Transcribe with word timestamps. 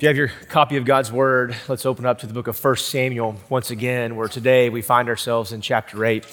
If 0.00 0.04
you 0.04 0.08
have 0.08 0.16
your 0.16 0.32
copy 0.48 0.78
of 0.78 0.86
God's 0.86 1.12
Word, 1.12 1.54
let's 1.68 1.84
open 1.84 2.06
up 2.06 2.20
to 2.20 2.26
the 2.26 2.32
book 2.32 2.46
of 2.46 2.64
1 2.64 2.76
Samuel 2.76 3.36
once 3.50 3.70
again, 3.70 4.16
where 4.16 4.28
today 4.28 4.70
we 4.70 4.80
find 4.80 5.10
ourselves 5.10 5.52
in 5.52 5.60
chapter 5.60 6.02
8. 6.02 6.24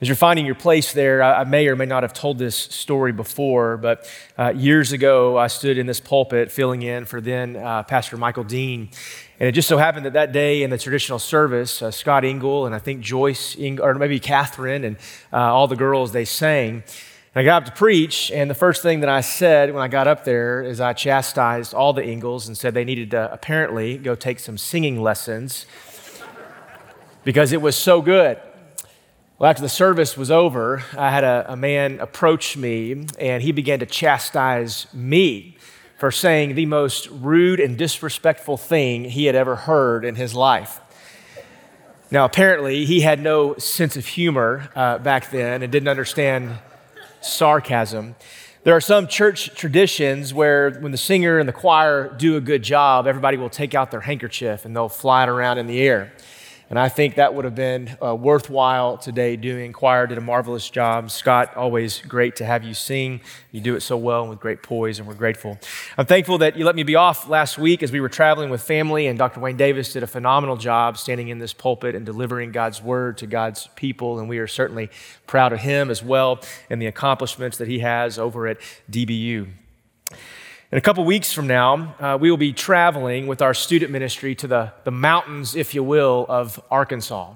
As 0.00 0.06
you're 0.06 0.14
finding 0.14 0.46
your 0.46 0.54
place 0.54 0.92
there, 0.92 1.20
I 1.20 1.42
may 1.42 1.66
or 1.66 1.74
may 1.74 1.86
not 1.86 2.04
have 2.04 2.12
told 2.12 2.38
this 2.38 2.54
story 2.54 3.10
before, 3.10 3.78
but 3.78 4.08
uh, 4.38 4.50
years 4.50 4.92
ago 4.92 5.36
I 5.36 5.48
stood 5.48 5.76
in 5.76 5.86
this 5.86 5.98
pulpit 5.98 6.52
filling 6.52 6.82
in 6.82 7.04
for 7.04 7.20
then 7.20 7.56
uh, 7.56 7.82
Pastor 7.82 8.16
Michael 8.16 8.44
Dean. 8.44 8.90
And 9.40 9.48
it 9.48 9.52
just 9.52 9.66
so 9.66 9.76
happened 9.76 10.06
that 10.06 10.12
that 10.12 10.30
day 10.30 10.62
in 10.62 10.70
the 10.70 10.78
traditional 10.78 11.18
service, 11.18 11.82
uh, 11.82 11.90
Scott 11.90 12.24
Engel 12.24 12.64
and 12.64 12.76
I 12.76 12.78
think 12.78 13.00
Joyce, 13.00 13.56
Ing- 13.56 13.80
or 13.80 13.92
maybe 13.94 14.20
Catherine, 14.20 14.84
and 14.84 14.96
uh, 15.32 15.52
all 15.52 15.66
the 15.66 15.74
girls, 15.74 16.12
they 16.12 16.24
sang. 16.24 16.84
And 17.32 17.42
I 17.42 17.44
got 17.44 17.62
up 17.62 17.72
to 17.72 17.78
preach, 17.78 18.32
and 18.32 18.50
the 18.50 18.56
first 18.56 18.82
thing 18.82 19.00
that 19.00 19.08
I 19.08 19.20
said 19.20 19.72
when 19.72 19.84
I 19.84 19.86
got 19.86 20.08
up 20.08 20.24
there 20.24 20.62
is 20.62 20.80
I 20.80 20.94
chastised 20.94 21.72
all 21.72 21.92
the 21.92 22.04
Ingles 22.04 22.48
and 22.48 22.58
said 22.58 22.74
they 22.74 22.84
needed 22.84 23.12
to 23.12 23.32
apparently 23.32 23.98
go 23.98 24.16
take 24.16 24.40
some 24.40 24.58
singing 24.58 25.00
lessons 25.00 25.64
because 27.22 27.52
it 27.52 27.62
was 27.62 27.76
so 27.76 28.02
good. 28.02 28.40
Well, 29.38 29.48
after 29.48 29.62
the 29.62 29.68
service 29.68 30.16
was 30.16 30.32
over, 30.32 30.82
I 30.98 31.10
had 31.10 31.22
a, 31.22 31.46
a 31.52 31.56
man 31.56 32.00
approach 32.00 32.56
me, 32.56 33.06
and 33.20 33.44
he 33.44 33.52
began 33.52 33.78
to 33.78 33.86
chastise 33.86 34.92
me 34.92 35.56
for 35.98 36.10
saying 36.10 36.56
the 36.56 36.66
most 36.66 37.08
rude 37.10 37.60
and 37.60 37.78
disrespectful 37.78 38.56
thing 38.56 39.04
he 39.04 39.26
had 39.26 39.36
ever 39.36 39.54
heard 39.54 40.04
in 40.04 40.16
his 40.16 40.34
life. 40.34 40.80
Now, 42.10 42.24
apparently, 42.24 42.86
he 42.86 43.02
had 43.02 43.20
no 43.20 43.56
sense 43.56 43.96
of 43.96 44.04
humor 44.04 44.68
uh, 44.74 44.98
back 44.98 45.30
then 45.30 45.62
and 45.62 45.70
didn't 45.70 45.88
understand 45.88 46.58
sarcasm. 47.20 48.16
There 48.62 48.76
are 48.76 48.80
some 48.80 49.06
church 49.06 49.54
traditions 49.54 50.34
where 50.34 50.70
when 50.70 50.92
the 50.92 50.98
singer 50.98 51.38
and 51.38 51.48
the 51.48 51.52
choir 51.52 52.14
do 52.18 52.36
a 52.36 52.40
good 52.40 52.62
job, 52.62 53.06
everybody 53.06 53.36
will 53.36 53.48
take 53.48 53.74
out 53.74 53.90
their 53.90 54.00
handkerchief 54.00 54.64
and 54.64 54.76
they'll 54.76 54.90
fly 54.90 55.22
it 55.22 55.28
around 55.28 55.58
in 55.58 55.66
the 55.66 55.80
air. 55.80 56.12
And 56.70 56.78
I 56.78 56.88
think 56.88 57.16
that 57.16 57.34
would 57.34 57.44
have 57.44 57.56
been 57.56 57.96
uh, 58.00 58.14
worthwhile 58.14 58.96
today 58.96 59.34
doing. 59.34 59.72
Choir 59.72 60.06
did 60.06 60.18
a 60.18 60.20
marvelous 60.20 60.70
job. 60.70 61.10
Scott, 61.10 61.56
always 61.56 61.98
great 61.98 62.36
to 62.36 62.44
have 62.44 62.62
you 62.62 62.74
sing. 62.74 63.22
You 63.50 63.60
do 63.60 63.74
it 63.74 63.80
so 63.80 63.96
well 63.96 64.20
and 64.20 64.30
with 64.30 64.38
great 64.38 64.62
poise, 64.62 65.00
and 65.00 65.08
we're 65.08 65.14
grateful. 65.14 65.58
I'm 65.98 66.06
thankful 66.06 66.38
that 66.38 66.56
you 66.56 66.64
let 66.64 66.76
me 66.76 66.84
be 66.84 66.94
off 66.94 67.28
last 67.28 67.58
week 67.58 67.82
as 67.82 67.90
we 67.90 68.00
were 68.00 68.08
traveling 68.08 68.50
with 68.50 68.62
family, 68.62 69.08
and 69.08 69.18
Dr. 69.18 69.40
Wayne 69.40 69.56
Davis 69.56 69.92
did 69.92 70.04
a 70.04 70.06
phenomenal 70.06 70.56
job 70.56 70.96
standing 70.96 71.26
in 71.26 71.38
this 71.38 71.52
pulpit 71.52 71.96
and 71.96 72.06
delivering 72.06 72.52
God's 72.52 72.80
word 72.80 73.18
to 73.18 73.26
God's 73.26 73.66
people. 73.74 74.20
And 74.20 74.28
we 74.28 74.38
are 74.38 74.46
certainly 74.46 74.90
proud 75.26 75.52
of 75.52 75.58
him 75.58 75.90
as 75.90 76.04
well 76.04 76.38
and 76.70 76.80
the 76.80 76.86
accomplishments 76.86 77.58
that 77.58 77.66
he 77.66 77.80
has 77.80 78.16
over 78.16 78.46
at 78.46 78.58
DBU. 78.88 79.48
In 80.72 80.78
a 80.78 80.80
couple 80.80 81.04
weeks 81.04 81.32
from 81.32 81.48
now, 81.48 81.96
uh, 81.98 82.16
we 82.20 82.30
will 82.30 82.38
be 82.38 82.52
traveling 82.52 83.26
with 83.26 83.42
our 83.42 83.54
student 83.54 83.90
ministry 83.90 84.36
to 84.36 84.46
the, 84.46 84.72
the 84.84 84.92
mountains, 84.92 85.56
if 85.56 85.74
you 85.74 85.82
will, 85.82 86.26
of 86.28 86.62
Arkansas. 86.70 87.34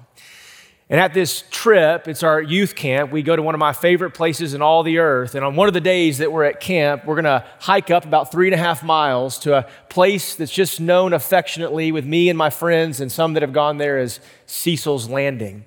And 0.89 1.01
at 1.01 1.13
this 1.13 1.43
trip, 1.51 2.07
it's 2.07 2.23
our 2.23 2.41
youth 2.41 2.75
camp. 2.75 3.11
We 3.11 3.23
go 3.23 3.35
to 3.35 3.41
one 3.41 3.53
of 3.53 3.59
my 3.59 3.73
favorite 3.73 4.11
places 4.11 4.53
in 4.53 4.61
all 4.61 4.83
the 4.83 4.99
earth. 4.99 5.35
And 5.35 5.43
on 5.43 5.57
one 5.57 5.67
of 5.67 5.73
the 5.73 5.81
days 5.81 6.19
that 6.19 6.31
we're 6.31 6.45
at 6.45 6.61
camp, 6.61 7.03
we're 7.05 7.21
going 7.21 7.25
to 7.25 7.43
hike 7.59 7.91
up 7.91 8.05
about 8.05 8.31
three 8.31 8.47
and 8.47 8.55
a 8.55 8.57
half 8.57 8.83
miles 8.83 9.37
to 9.39 9.57
a 9.57 9.63
place 9.89 10.35
that's 10.35 10.53
just 10.53 10.79
known 10.79 11.11
affectionately 11.11 11.91
with 11.91 12.05
me 12.05 12.29
and 12.29 12.37
my 12.37 12.49
friends 12.49 13.01
and 13.01 13.11
some 13.11 13.33
that 13.33 13.41
have 13.41 13.51
gone 13.51 13.79
there 13.79 13.97
as 13.97 14.21
Cecil's 14.45 15.09
Landing. 15.09 15.65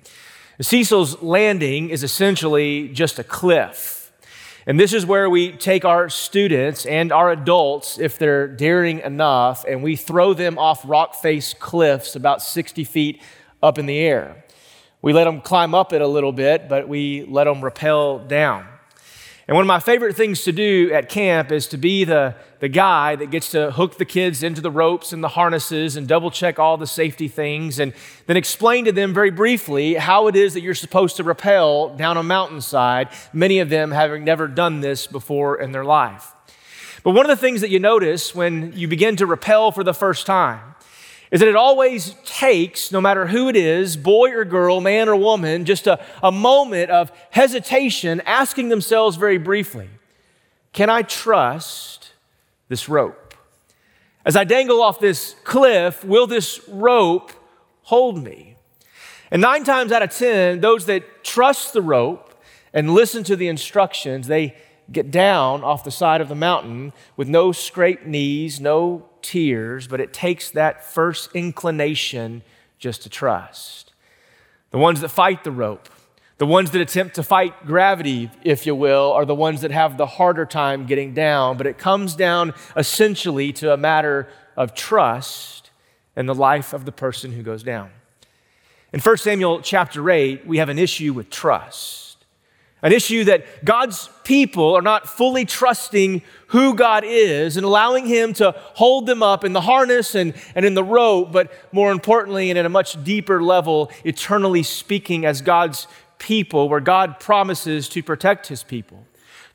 Cecil's 0.59 1.21
Landing 1.21 1.91
is 1.91 2.01
essentially 2.01 2.87
just 2.87 3.19
a 3.19 3.23
cliff. 3.23 3.98
And 4.69 4.79
this 4.79 4.93
is 4.93 5.03
where 5.03 5.31
we 5.31 5.51
take 5.53 5.83
our 5.83 6.09
students 6.09 6.85
and 6.85 7.11
our 7.11 7.31
adults, 7.31 7.97
if 7.97 8.19
they're 8.19 8.47
daring 8.47 8.99
enough, 8.99 9.65
and 9.67 9.81
we 9.81 9.95
throw 9.95 10.35
them 10.35 10.59
off 10.59 10.83
rock 10.85 11.15
face 11.15 11.55
cliffs 11.55 12.15
about 12.15 12.43
60 12.43 12.83
feet 12.83 13.19
up 13.63 13.79
in 13.79 13.87
the 13.87 13.97
air. 13.97 14.45
We 15.01 15.11
let 15.11 15.23
them 15.23 15.41
climb 15.41 15.73
up 15.73 15.91
it 15.91 16.03
a 16.03 16.07
little 16.07 16.31
bit, 16.31 16.69
but 16.69 16.87
we 16.87 17.25
let 17.27 17.45
them 17.45 17.63
rappel 17.63 18.19
down. 18.19 18.67
And 19.49 19.55
one 19.55 19.63
of 19.63 19.67
my 19.67 19.79
favorite 19.79 20.15
things 20.15 20.43
to 20.43 20.51
do 20.51 20.91
at 20.93 21.09
camp 21.09 21.51
is 21.51 21.65
to 21.69 21.77
be 21.77 22.03
the, 22.03 22.35
the 22.59 22.69
guy 22.69 23.15
that 23.15 23.31
gets 23.31 23.49
to 23.49 23.71
hook 23.71 23.97
the 23.97 24.05
kids 24.05 24.43
into 24.43 24.61
the 24.61 24.69
ropes 24.69 25.11
and 25.11 25.23
the 25.23 25.29
harnesses 25.29 25.95
and 25.95 26.07
double 26.07 26.29
check 26.29 26.59
all 26.59 26.77
the 26.77 26.85
safety 26.85 27.27
things 27.27 27.79
and 27.79 27.91
then 28.27 28.37
explain 28.37 28.85
to 28.85 28.91
them 28.91 29.11
very 29.11 29.31
briefly 29.31 29.95
how 29.95 30.27
it 30.27 30.35
is 30.35 30.53
that 30.53 30.61
you're 30.61 30.75
supposed 30.75 31.17
to 31.17 31.23
rappel 31.23 31.95
down 31.95 32.15
a 32.15 32.21
mountainside, 32.21 33.09
many 33.33 33.57
of 33.57 33.69
them 33.69 33.89
having 33.89 34.23
never 34.23 34.47
done 34.47 34.81
this 34.81 35.07
before 35.07 35.59
in 35.59 35.71
their 35.71 35.83
life. 35.83 36.31
But 37.03 37.13
one 37.13 37.27
of 37.27 37.35
the 37.35 37.41
things 37.41 37.61
that 37.61 37.71
you 37.71 37.79
notice 37.79 38.35
when 38.35 38.73
you 38.73 38.87
begin 38.87 39.15
to 39.15 39.25
rappel 39.25 39.71
for 39.71 39.83
the 39.83 39.95
first 39.95 40.27
time 40.27 40.75
is 41.31 41.41
that 41.41 41.49
it 41.49 41.55
always 41.55 42.15
takes, 42.25 42.91
no 42.91 42.99
matter 42.99 43.27
who 43.27 43.49
it 43.49 43.55
is, 43.55 43.95
boy 43.97 44.31
or 44.31 44.45
girl, 44.45 44.81
man 44.81 45.07
or 45.07 45.15
woman, 45.15 45.65
just 45.65 45.85
a, 45.85 46.03
a 46.23 46.31
moment 46.31 46.89
of 46.89 47.11
hesitation, 47.29 48.21
asking 48.25 48.69
themselves 48.69 49.15
very 49.15 49.37
briefly, 49.37 49.89
Can 50.73 50.89
I 50.89 51.03
trust 51.03 52.13
this 52.67 52.89
rope? 52.89 53.35
As 54.25 54.35
I 54.35 54.43
dangle 54.43 54.81
off 54.81 54.99
this 54.99 55.35
cliff, 55.43 56.03
will 56.03 56.27
this 56.27 56.61
rope 56.67 57.31
hold 57.83 58.23
me? 58.23 58.55
And 59.31 59.41
nine 59.41 59.63
times 59.63 59.91
out 59.91 60.01
of 60.01 60.15
ten, 60.15 60.61
those 60.61 60.85
that 60.87 61.23
trust 61.23 61.73
the 61.73 61.81
rope 61.81 62.33
and 62.73 62.93
listen 62.93 63.23
to 63.25 63.35
the 63.35 63.47
instructions, 63.47 64.27
they 64.27 64.55
get 64.91 65.11
down 65.11 65.63
off 65.63 65.83
the 65.83 65.91
side 65.91 66.21
of 66.21 66.29
the 66.29 66.35
mountain 66.35 66.93
with 67.15 67.27
no 67.27 67.51
scraped 67.51 68.05
knees, 68.05 68.59
no 68.59 69.08
tears, 69.21 69.87
but 69.87 69.99
it 69.99 70.13
takes 70.13 70.51
that 70.51 70.85
first 70.85 71.29
inclination 71.33 72.41
just 72.77 73.03
to 73.03 73.09
trust. 73.09 73.93
The 74.71 74.77
ones 74.77 75.01
that 75.01 75.09
fight 75.09 75.43
the 75.43 75.51
rope, 75.51 75.89
the 76.37 76.45
ones 76.45 76.71
that 76.71 76.81
attempt 76.81 77.15
to 77.15 77.23
fight 77.23 77.65
gravity, 77.65 78.31
if 78.43 78.65
you 78.65 78.73
will, 78.73 79.11
are 79.11 79.25
the 79.25 79.35
ones 79.35 79.61
that 79.61 79.71
have 79.71 79.97
the 79.97 80.05
harder 80.05 80.45
time 80.45 80.85
getting 80.85 81.13
down. 81.13 81.57
But 81.57 81.67
it 81.67 81.77
comes 81.77 82.15
down 82.15 82.53
essentially 82.77 83.51
to 83.53 83.73
a 83.73 83.77
matter 83.77 84.29
of 84.55 84.73
trust 84.73 85.69
in 86.15 86.25
the 86.25 86.35
life 86.35 86.73
of 86.73 86.85
the 86.85 86.91
person 86.91 87.33
who 87.33 87.43
goes 87.43 87.63
down. 87.63 87.91
In 88.93 88.99
1 88.99 89.17
Samuel 89.17 89.61
chapter 89.61 90.09
8, 90.09 90.47
we 90.47 90.57
have 90.57 90.69
an 90.69 90.79
issue 90.79 91.13
with 91.13 91.29
trust. 91.29 92.08
An 92.81 92.93
issue 92.93 93.25
that 93.25 93.65
God's 93.65 94.09
people 94.23 94.73
are 94.73 94.81
not 94.81 95.07
fully 95.07 95.43
trusting 95.43 96.21
who 96.47 96.73
God 96.75 97.03
is 97.05 97.57
and 97.57 97.65
allowing 97.65 98.05
Him 98.05 98.33
to 98.35 98.51
hold 98.57 99.05
them 99.05 99.21
up 99.21 99.43
in 99.43 99.51
the 99.51 99.61
harness 99.61 100.15
and, 100.15 100.33
and 100.55 100.65
in 100.65 100.75
the 100.75 100.83
rope, 100.83 101.31
but 101.31 101.51
more 101.73 101.91
importantly, 101.91 102.49
and 102.49 102.57
at 102.57 102.65
a 102.65 102.69
much 102.69 103.03
deeper 103.03 103.43
level, 103.43 103.91
eternally 104.05 104.63
speaking, 104.63 105.25
as 105.25 105.41
God's 105.41 105.87
people, 106.19 106.69
where 106.69 106.79
God 106.79 107.19
promises 107.19 107.89
to 107.89 108.01
protect 108.01 108.47
His 108.47 108.63
people, 108.63 109.05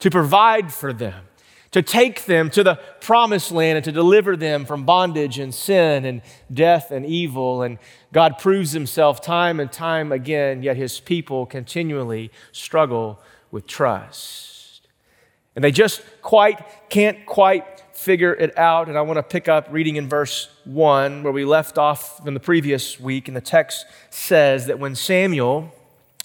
to 0.01 0.11
provide 0.11 0.73
for 0.73 0.93
them, 0.93 1.25
to 1.75 1.83
take 1.83 2.27
them 2.27 2.51
to 2.51 2.63
the 2.63 2.77
promised 3.01 3.51
land 3.51 3.77
and 3.77 3.85
to 3.85 3.91
deliver 3.91 4.37
them 4.37 4.65
from 4.65 4.85
bondage 4.85 5.41
and 5.41 5.53
sin 5.53 6.05
and 6.05 6.23
death 6.53 6.93
and 6.93 7.05
evil. 7.05 7.63
And 7.63 7.79
God 8.13 8.39
proves 8.39 8.71
himself 8.71 9.21
time 9.21 9.59
and 9.59 9.73
time 9.73 10.13
again, 10.13 10.63
yet 10.63 10.77
his 10.77 11.01
people 11.01 11.47
continually 11.47 12.31
struggle 12.53 13.19
with 13.51 13.67
trust. 13.67 14.87
And 15.57 15.65
they 15.65 15.73
just 15.73 16.01
quite 16.23 16.65
can't 16.91 17.27
quite 17.27 17.83
figure 17.93 18.35
it 18.35 18.57
out. 18.57 18.89
And 18.89 18.97
I 18.97 19.01
want 19.01 19.17
to 19.17 19.25
pick 19.25 19.49
up 19.49 19.67
reading 19.69 19.97
in 19.97 20.09
verse 20.09 20.49
1 20.67 21.25
where 21.25 21.33
we 21.33 21.45
left 21.45 21.77
off 21.77 22.23
from 22.23 22.35
the 22.35 22.41
previous 22.41 23.01
week. 23.01 23.27
And 23.27 23.37
the 23.37 23.41
text 23.41 23.85
says 24.11 24.67
that 24.67 24.79
when 24.79 24.95
Samuel 24.95 25.75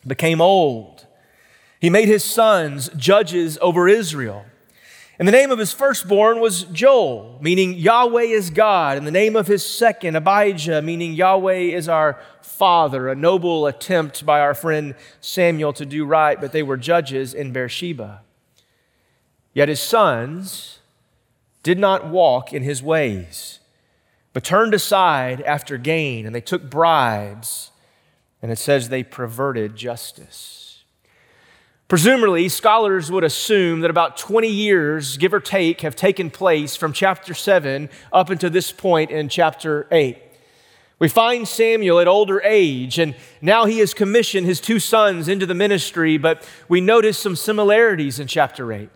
became 0.05 0.41
old, 0.41 1.07
he 1.81 1.89
made 1.89 2.07
his 2.07 2.23
sons 2.23 2.91
judges 2.95 3.57
over 3.63 3.87
Israel. 3.87 4.45
And 5.19 5.27
the 5.27 5.33
name 5.33 5.51
of 5.51 5.59
his 5.59 5.73
firstborn 5.73 6.39
was 6.39 6.63
Joel, 6.63 7.37
meaning 7.41 7.73
Yahweh 7.73 8.23
is 8.23 8.49
God. 8.49 8.97
And 8.97 9.05
the 9.05 9.11
name 9.11 9.35
of 9.35 9.47
his 9.47 9.65
second, 9.65 10.15
Abijah, 10.15 10.81
meaning 10.81 11.11
Yahweh 11.11 11.75
is 11.75 11.89
our 11.89 12.17
Father. 12.41 13.09
A 13.09 13.15
noble 13.15 13.67
attempt 13.67 14.25
by 14.25 14.39
our 14.39 14.53
friend 14.53 14.95
Samuel 15.19 15.73
to 15.73 15.85
do 15.85 16.05
right, 16.05 16.39
but 16.39 16.53
they 16.53 16.63
were 16.63 16.77
judges 16.77 17.33
in 17.33 17.51
Beersheba. 17.51 18.21
Yet 19.53 19.67
his 19.67 19.81
sons 19.81 20.79
did 21.63 21.77
not 21.77 22.07
walk 22.07 22.53
in 22.53 22.63
his 22.63 22.81
ways, 22.81 23.59
but 24.31 24.45
turned 24.45 24.73
aside 24.73 25.41
after 25.41 25.77
gain, 25.77 26.25
and 26.25 26.33
they 26.33 26.39
took 26.39 26.69
bribes. 26.69 27.71
And 28.41 28.53
it 28.53 28.57
says 28.57 28.87
they 28.87 29.03
perverted 29.03 29.75
justice. 29.75 30.68
Presumably, 31.89 32.47
scholars 32.49 33.11
would 33.11 33.23
assume 33.23 33.79
that 33.79 33.89
about 33.89 34.15
20 34.15 34.47
years, 34.47 35.17
give 35.17 35.33
or 35.33 35.39
take, 35.39 35.81
have 35.81 35.95
taken 35.95 36.29
place 36.29 36.75
from 36.75 36.93
chapter 36.93 37.33
7 37.33 37.89
up 38.13 38.29
until 38.29 38.51
this 38.51 38.71
point 38.71 39.09
in 39.09 39.27
chapter 39.27 39.87
8. 39.91 40.15
We 40.99 41.09
find 41.09 41.47
Samuel 41.47 41.99
at 41.99 42.07
older 42.07 42.43
age, 42.43 42.99
and 42.99 43.15
now 43.41 43.65
he 43.65 43.79
has 43.79 43.95
commissioned 43.95 44.45
his 44.45 44.61
two 44.61 44.79
sons 44.79 45.27
into 45.27 45.47
the 45.47 45.55
ministry, 45.55 46.19
but 46.19 46.47
we 46.67 46.79
notice 46.79 47.17
some 47.17 47.35
similarities 47.35 48.19
in 48.19 48.27
chapter 48.27 48.71
8. 48.71 48.87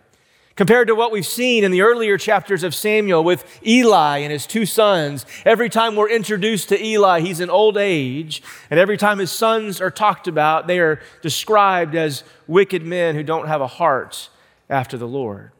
Compared 0.56 0.86
to 0.86 0.94
what 0.94 1.10
we've 1.10 1.26
seen 1.26 1.64
in 1.64 1.72
the 1.72 1.82
earlier 1.82 2.16
chapters 2.16 2.62
of 2.62 2.76
Samuel 2.76 3.24
with 3.24 3.44
Eli 3.66 4.18
and 4.18 4.30
his 4.30 4.46
two 4.46 4.64
sons, 4.64 5.26
every 5.44 5.68
time 5.68 5.96
we're 5.96 6.10
introduced 6.10 6.68
to 6.68 6.80
Eli, 6.80 7.20
he's 7.20 7.40
in 7.40 7.50
old 7.50 7.76
age. 7.76 8.40
And 8.70 8.78
every 8.78 8.96
time 8.96 9.18
his 9.18 9.32
sons 9.32 9.80
are 9.80 9.90
talked 9.90 10.28
about, 10.28 10.68
they 10.68 10.78
are 10.78 11.00
described 11.22 11.96
as 11.96 12.22
wicked 12.46 12.84
men 12.84 13.16
who 13.16 13.24
don't 13.24 13.48
have 13.48 13.60
a 13.60 13.66
heart 13.66 14.28
after 14.70 14.96
the 14.96 15.08
Lord. 15.08 15.50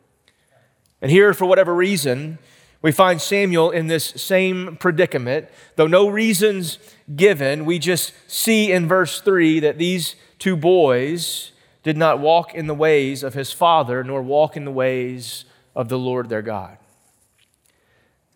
And 1.02 1.11
here, 1.11 1.35
for 1.35 1.47
whatever 1.47 1.75
reason, 1.75 2.38
we 2.81 2.93
find 2.93 3.20
Samuel 3.20 3.73
in 3.73 3.88
this 3.88 4.05
same 4.05 4.76
predicament. 4.76 5.49
Though 5.75 5.88
no 5.88 6.06
reasons 6.06 6.79
given, 7.17 7.64
we 7.64 7.81
just 7.81 8.12
see 8.29 8.70
in 8.70 8.87
verse 8.87 9.20
3 9.20 9.58
that 9.61 9.76
these 9.76 10.14
two 10.38 10.55
boys 10.55 11.50
did 11.84 11.96
not 11.96 12.19
walk 12.19 12.54
in 12.54 12.66
the 12.66 12.75
ways 12.75 13.22
of 13.22 13.34
his 13.34 13.52
father, 13.52 14.02
nor 14.02 14.20
walk 14.22 14.56
in 14.56 14.64
the 14.64 14.72
ways 14.72 15.44
of 15.76 15.88
the 15.88 15.98
Lord 15.98 16.28
their 16.28 16.42
God. 16.42 16.78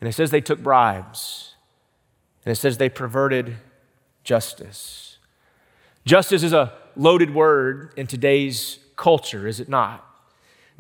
And 0.01 0.09
it 0.09 0.13
says 0.13 0.31
they 0.31 0.41
took 0.41 0.63
bribes, 0.63 1.55
and 2.45 2.53
it 2.53 2.57
says 2.57 2.79
they 2.79 2.89
perverted 2.89 3.57
justice. 4.23 5.19
Justice 6.05 6.43
is 6.43 6.53
a 6.53 6.73
loaded 6.95 7.35
word 7.35 7.93
in 7.97 8.07
today's 8.07 8.79
culture, 8.97 9.47
is 9.47 9.59
it 9.59 9.69
not? 9.69 10.05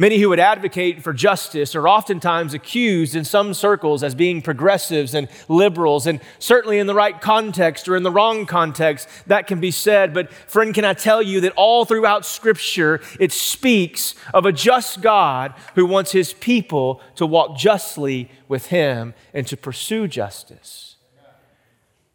Many 0.00 0.18
who 0.20 0.28
would 0.28 0.38
advocate 0.38 1.02
for 1.02 1.12
justice 1.12 1.74
are 1.74 1.88
oftentimes 1.88 2.54
accused 2.54 3.16
in 3.16 3.24
some 3.24 3.52
circles 3.52 4.04
as 4.04 4.14
being 4.14 4.40
progressives 4.40 5.12
and 5.12 5.26
liberals, 5.48 6.06
and 6.06 6.20
certainly 6.38 6.78
in 6.78 6.86
the 6.86 6.94
right 6.94 7.20
context 7.20 7.88
or 7.88 7.96
in 7.96 8.04
the 8.04 8.10
wrong 8.12 8.46
context, 8.46 9.08
that 9.26 9.48
can 9.48 9.58
be 9.58 9.72
said. 9.72 10.14
But, 10.14 10.32
friend, 10.32 10.72
can 10.72 10.84
I 10.84 10.94
tell 10.94 11.20
you 11.20 11.40
that 11.40 11.52
all 11.56 11.84
throughout 11.84 12.24
Scripture 12.24 13.00
it 13.18 13.32
speaks 13.32 14.14
of 14.32 14.46
a 14.46 14.52
just 14.52 15.00
God 15.00 15.52
who 15.74 15.84
wants 15.84 16.12
his 16.12 16.32
people 16.32 17.00
to 17.16 17.26
walk 17.26 17.58
justly 17.58 18.30
with 18.46 18.66
him 18.66 19.14
and 19.34 19.48
to 19.48 19.56
pursue 19.56 20.06
justice? 20.06 20.94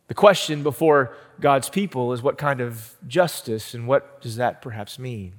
The 0.07 0.13
question 0.13 0.63
before 0.63 1.17
God's 1.41 1.67
people 1.67 2.13
is 2.13 2.21
what 2.21 2.37
kind 2.37 2.61
of 2.61 2.95
justice 3.09 3.73
and 3.73 3.87
what 3.89 4.21
does 4.21 4.37
that 4.37 4.61
perhaps 4.61 4.97
mean? 4.97 5.33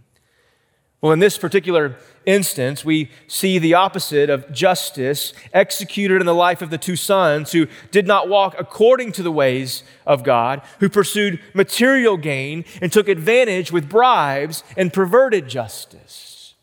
Well, 1.05 1.13
in 1.13 1.19
this 1.19 1.37
particular 1.37 1.97
instance, 2.25 2.83
we 2.83 3.11
see 3.27 3.59
the 3.59 3.75
opposite 3.75 4.31
of 4.31 4.51
justice 4.51 5.35
executed 5.53 6.23
in 6.23 6.25
the 6.25 6.35
life 6.35 6.63
of 6.63 6.71
the 6.71 6.79
two 6.79 6.97
sons 6.97 7.53
who 7.53 7.67
did 7.91 8.07
not 8.07 8.27
walk 8.27 8.55
according 8.59 9.13
to 9.13 9.23
the 9.23 9.31
ways 9.31 9.83
of 10.07 10.25
God, 10.25 10.63
who 10.81 10.89
pursued 10.89 11.41
material 11.53 12.17
gain 12.17 12.65
and 12.81 12.91
took 12.91 13.07
advantage 13.07 13.71
with 13.71 13.87
bribes 13.87 14.65
and 14.79 14.95
perverted 14.95 15.47
justice. 15.47 16.55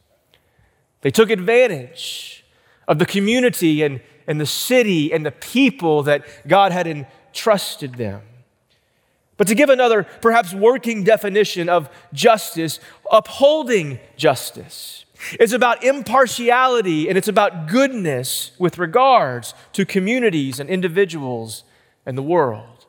They 1.02 1.12
took 1.12 1.30
advantage 1.30 2.44
of 2.88 2.98
the 2.98 3.06
community 3.06 3.84
and, 3.84 4.02
and 4.26 4.42
the 4.42 4.48
city 4.48 5.14
and 5.14 5.24
the 5.24 5.32
people 5.32 6.02
that 6.02 6.26
God 6.48 6.72
had 6.72 6.88
entrusted 6.88 7.94
them. 7.94 8.24
But 9.42 9.48
to 9.48 9.56
give 9.56 9.72
another, 9.72 10.04
perhaps 10.04 10.54
working 10.54 11.04
definition 11.04 11.68
of 11.68 11.90
justice, 12.14 12.80
upholding 13.12 14.00
justice 14.16 15.04
is 15.40 15.52
about 15.52 15.84
impartiality 15.84 17.10
and 17.10 17.18
it's 17.18 17.28
about 17.28 17.68
goodness 17.68 18.52
with 18.60 18.78
regards 18.78 19.56
to 19.74 19.84
communities 19.84 20.60
and 20.60 20.70
individuals 20.70 21.64
and 22.06 22.16
the 22.16 22.22
world. 22.22 22.86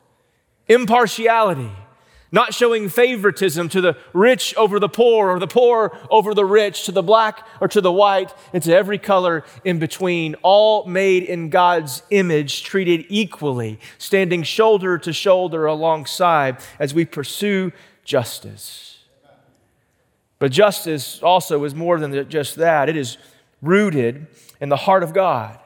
Impartiality 0.67 1.71
not 2.33 2.51
showing 2.53 2.89
favoritism 2.89 3.69
to 3.69 3.79
the 3.79 3.95
rich 4.11 4.55
over 4.57 4.79
the 4.79 4.89
poor 4.89 5.29
or 5.29 5.39
the 5.39 5.47
poor 5.47 5.95
over 6.09 6.33
the 6.33 6.43
rich, 6.43 6.85
to 6.85 6.91
the 6.91 7.03
black 7.03 7.45
or 7.61 7.67
to 7.67 7.79
the 7.79 7.91
white, 7.91 8.33
and 8.51 8.63
to 8.63 8.75
every 8.75 8.97
color 8.97 9.45
in 9.63 9.77
between, 9.77 10.35
all 10.41 10.85
made 10.85 11.23
in 11.23 11.49
God's 11.49 12.01
image, 12.09 12.63
treated 12.63 13.05
equally, 13.07 13.79
standing 13.99 14.41
shoulder 14.41 14.97
to 14.97 15.13
shoulder 15.13 15.67
alongside 15.67 16.57
as 16.79 16.91
we 16.91 17.05
pursue 17.05 17.71
justice. 18.03 18.97
But 20.39 20.51
justice 20.51 21.21
also 21.21 21.63
is 21.63 21.75
more 21.75 21.99
than 21.99 22.27
just 22.29 22.55
that, 22.55 22.89
it 22.89 22.97
is 22.97 23.17
rooted 23.61 24.25
in 24.59 24.69
the 24.69 24.75
heart 24.75 25.03
of 25.03 25.13
God 25.13 25.59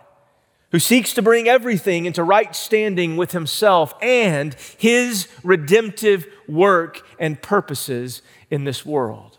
who 0.71 0.79
seeks 0.79 1.13
to 1.13 1.21
bring 1.21 1.47
everything 1.47 2.05
into 2.05 2.23
right 2.23 2.55
standing 2.55 3.15
with 3.15 3.31
himself 3.31 3.93
and 4.01 4.55
his 4.77 5.27
redemptive 5.43 6.27
work 6.47 7.05
and 7.19 7.41
purposes 7.41 8.21
in 8.49 8.65
this 8.65 8.85
world. 8.85 9.37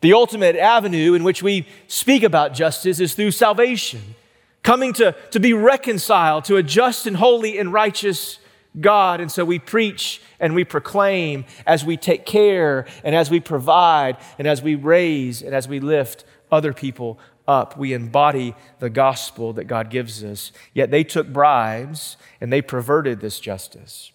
The 0.00 0.12
ultimate 0.12 0.56
avenue 0.56 1.14
in 1.14 1.24
which 1.24 1.42
we 1.42 1.66
speak 1.86 2.22
about 2.22 2.52
justice 2.52 3.00
is 3.00 3.14
through 3.14 3.30
salvation, 3.30 4.16
coming 4.62 4.92
to, 4.94 5.14
to 5.30 5.40
be 5.40 5.52
reconciled 5.52 6.44
to 6.46 6.56
a 6.56 6.62
just 6.62 7.06
and 7.06 7.16
holy 7.16 7.58
and 7.58 7.72
righteous 7.72 8.38
God. 8.78 9.20
And 9.20 9.30
so 9.30 9.44
we 9.44 9.58
preach 9.58 10.20
and 10.40 10.54
we 10.54 10.64
proclaim 10.64 11.44
as 11.66 11.84
we 11.84 11.96
take 11.96 12.26
care 12.26 12.86
and 13.04 13.14
as 13.14 13.30
we 13.30 13.40
provide 13.40 14.16
and 14.38 14.48
as 14.48 14.60
we 14.60 14.74
raise 14.74 15.42
and 15.42 15.54
as 15.54 15.68
we 15.68 15.80
lift 15.80 16.24
other 16.50 16.72
people 16.72 17.18
up. 17.46 17.76
We 17.76 17.92
embody 17.92 18.54
the 18.78 18.90
gospel 18.90 19.52
that 19.54 19.64
God 19.64 19.90
gives 19.90 20.22
us. 20.24 20.52
Yet 20.72 20.90
they 20.90 21.04
took 21.04 21.32
bribes 21.32 22.16
and 22.40 22.52
they 22.52 22.62
perverted 22.62 23.20
this 23.20 23.40
justice. 23.40 24.12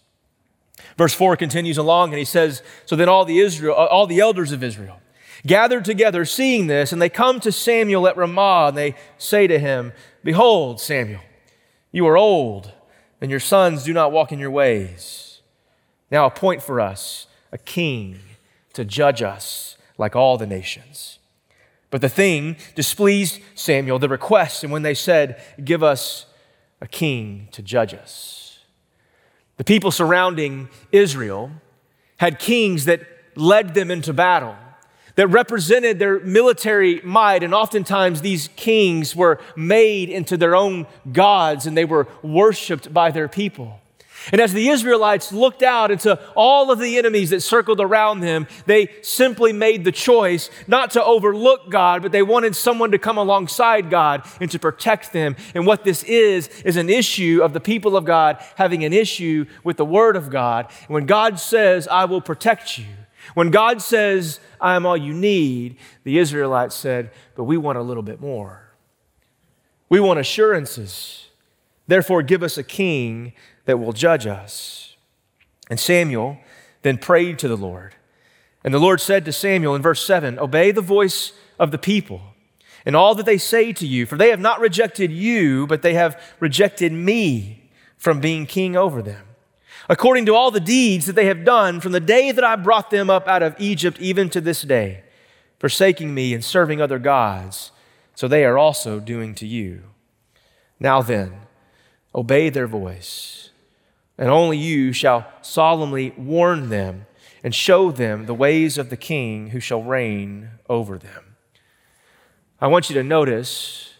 Verse 0.97 1.13
4 1.13 1.35
continues 1.35 1.77
along 1.77 2.09
and 2.09 2.19
he 2.19 2.25
says, 2.25 2.63
So 2.85 2.95
then 2.95 3.09
all 3.09 3.25
the 3.25 3.39
Israel, 3.39 3.75
uh, 3.75 3.85
all 3.85 4.07
the 4.07 4.19
elders 4.19 4.51
of 4.51 4.63
Israel 4.63 4.99
gathered 5.45 5.85
together, 5.85 6.25
seeing 6.25 6.67
this, 6.67 6.91
and 6.91 7.01
they 7.01 7.09
come 7.09 7.39
to 7.39 7.51
Samuel 7.51 8.07
at 8.07 8.17
Ramah, 8.17 8.67
and 8.69 8.77
they 8.77 8.95
say 9.17 9.47
to 9.47 9.59
him, 9.59 9.93
Behold, 10.23 10.81
Samuel, 10.81 11.21
you 11.91 12.05
are 12.07 12.17
old, 12.17 12.73
and 13.21 13.31
your 13.31 13.39
sons 13.39 13.83
do 13.83 13.93
not 13.93 14.11
walk 14.11 14.31
in 14.31 14.39
your 14.39 14.51
ways. 14.51 15.41
Now 16.11 16.25
appoint 16.25 16.61
for 16.61 16.81
us 16.81 17.27
a 17.51 17.57
king 17.57 18.19
to 18.73 18.85
judge 18.85 19.21
us 19.21 19.77
like 19.97 20.15
all 20.15 20.37
the 20.37 20.47
nations. 20.47 21.18
But 21.91 22.01
the 22.01 22.09
thing 22.09 22.57
displeased 22.75 23.41
Samuel, 23.55 23.99
the 23.99 24.09
request, 24.09 24.63
and 24.63 24.71
when 24.71 24.83
they 24.83 24.93
said, 24.93 25.41
Give 25.63 25.81
us 25.81 26.25
a 26.81 26.87
king 26.87 27.47
to 27.51 27.61
judge 27.61 27.93
us. 27.93 28.59
The 29.57 29.63
people 29.63 29.91
surrounding 29.91 30.69
Israel 30.91 31.51
had 32.17 32.39
kings 32.39 32.85
that 32.85 33.01
led 33.35 33.73
them 33.73 33.91
into 33.91 34.13
battle, 34.13 34.55
that 35.15 35.27
represented 35.27 35.99
their 35.99 36.19
military 36.19 37.01
might, 37.01 37.43
and 37.43 37.53
oftentimes 37.53 38.21
these 38.21 38.49
kings 38.55 39.15
were 39.15 39.39
made 39.55 40.09
into 40.09 40.37
their 40.37 40.55
own 40.55 40.87
gods 41.11 41.65
and 41.65 41.75
they 41.75 41.85
were 41.85 42.07
worshiped 42.21 42.93
by 42.93 43.11
their 43.11 43.27
people. 43.27 43.81
And 44.31 44.41
as 44.41 44.53
the 44.53 44.69
Israelites 44.69 45.31
looked 45.31 45.63
out 45.63 45.91
into 45.91 46.19
all 46.35 46.71
of 46.71 46.79
the 46.79 46.97
enemies 46.97 47.29
that 47.29 47.41
circled 47.41 47.79
around 47.79 48.19
them, 48.19 48.47
they 48.65 48.89
simply 49.01 49.53
made 49.53 49.83
the 49.83 49.91
choice 49.91 50.49
not 50.67 50.91
to 50.91 51.03
overlook 51.03 51.69
God, 51.69 52.01
but 52.01 52.11
they 52.11 52.21
wanted 52.21 52.55
someone 52.55 52.91
to 52.91 52.99
come 52.99 53.17
alongside 53.17 53.89
God 53.89 54.23
and 54.39 54.51
to 54.51 54.59
protect 54.59 55.13
them. 55.13 55.35
And 55.55 55.65
what 55.65 55.83
this 55.83 56.03
is, 56.03 56.47
is 56.63 56.77
an 56.77 56.89
issue 56.89 57.41
of 57.43 57.53
the 57.53 57.59
people 57.59 57.95
of 57.95 58.05
God 58.05 58.43
having 58.55 58.83
an 58.83 58.93
issue 58.93 59.45
with 59.63 59.77
the 59.77 59.85
Word 59.85 60.15
of 60.15 60.29
God. 60.29 60.67
And 60.81 60.89
when 60.89 61.05
God 61.05 61.39
says, 61.39 61.87
I 61.87 62.05
will 62.05 62.21
protect 62.21 62.77
you, 62.77 62.85
when 63.33 63.51
God 63.51 63.81
says, 63.81 64.39
I 64.59 64.75
am 64.75 64.85
all 64.85 64.97
you 64.97 65.13
need, 65.13 65.77
the 66.03 66.17
Israelites 66.17 66.75
said, 66.75 67.11
but 67.35 67.43
we 67.43 67.57
want 67.57 67.77
a 67.77 67.81
little 67.81 68.03
bit 68.03 68.19
more. 68.19 68.69
We 69.87 69.99
want 69.99 70.19
assurances. 70.19 71.27
Therefore, 71.87 72.21
give 72.21 72.43
us 72.43 72.57
a 72.57 72.63
king 72.63 73.33
that 73.69 73.77
will 73.77 73.93
judge 73.93 74.25
us. 74.25 74.95
And 75.69 75.79
Samuel 75.79 76.39
then 76.81 76.97
prayed 76.97 77.37
to 77.37 77.47
the 77.47 77.55
Lord. 77.55 77.93
And 78.63 78.73
the 78.73 78.79
Lord 78.79 78.99
said 78.99 79.25
to 79.25 79.31
Samuel 79.31 79.75
in 79.75 79.83
verse 79.83 80.03
7 80.03 80.39
Obey 80.39 80.71
the 80.71 80.81
voice 80.81 81.33
of 81.59 81.69
the 81.69 81.77
people 81.77 82.21
and 82.83 82.95
all 82.95 83.13
that 83.13 83.27
they 83.27 83.37
say 83.37 83.71
to 83.73 83.85
you, 83.85 84.07
for 84.07 84.17
they 84.17 84.29
have 84.29 84.39
not 84.39 84.59
rejected 84.59 85.11
you, 85.11 85.67
but 85.67 85.83
they 85.83 85.93
have 85.93 86.19
rejected 86.39 86.91
me 86.91 87.69
from 87.95 88.19
being 88.19 88.47
king 88.47 88.75
over 88.75 89.03
them. 89.03 89.23
According 89.87 90.25
to 90.25 90.33
all 90.33 90.49
the 90.49 90.59
deeds 90.59 91.05
that 91.05 91.15
they 91.15 91.27
have 91.27 91.45
done 91.45 91.79
from 91.79 91.91
the 91.91 91.99
day 91.99 92.31
that 92.31 92.43
I 92.43 92.55
brought 92.55 92.89
them 92.89 93.07
up 93.07 93.27
out 93.27 93.43
of 93.43 93.55
Egypt, 93.59 93.99
even 93.99 94.31
to 94.31 94.41
this 94.41 94.63
day, 94.63 95.03
forsaking 95.59 96.15
me 96.15 96.33
and 96.33 96.43
serving 96.43 96.81
other 96.81 96.97
gods, 96.97 97.71
so 98.15 98.27
they 98.27 98.45
are 98.45 98.57
also 98.57 98.99
doing 98.99 99.35
to 99.35 99.45
you. 99.45 99.83
Now 100.79 101.03
then, 101.03 101.41
obey 102.15 102.49
their 102.49 102.65
voice 102.65 103.38
and 104.19 104.29
only 104.29 104.57
you 104.57 104.91
shall 104.91 105.25
solemnly 105.41 106.13
warn 106.17 106.67
them 106.69 107.05
and 107.41 107.55
show 107.55 107.89
them 107.89 108.25
the 108.25 108.33
ways 108.33 108.77
of 108.77 108.89
the 108.89 108.97
king 108.97 109.51
who 109.51 109.61
shall 109.61 109.81
reign 109.81 110.49
over 110.67 110.97
them. 110.97 111.37
I 112.59 112.67
want 112.67 112.89
you 112.89 112.95
to 112.95 113.03
notice 113.03 113.93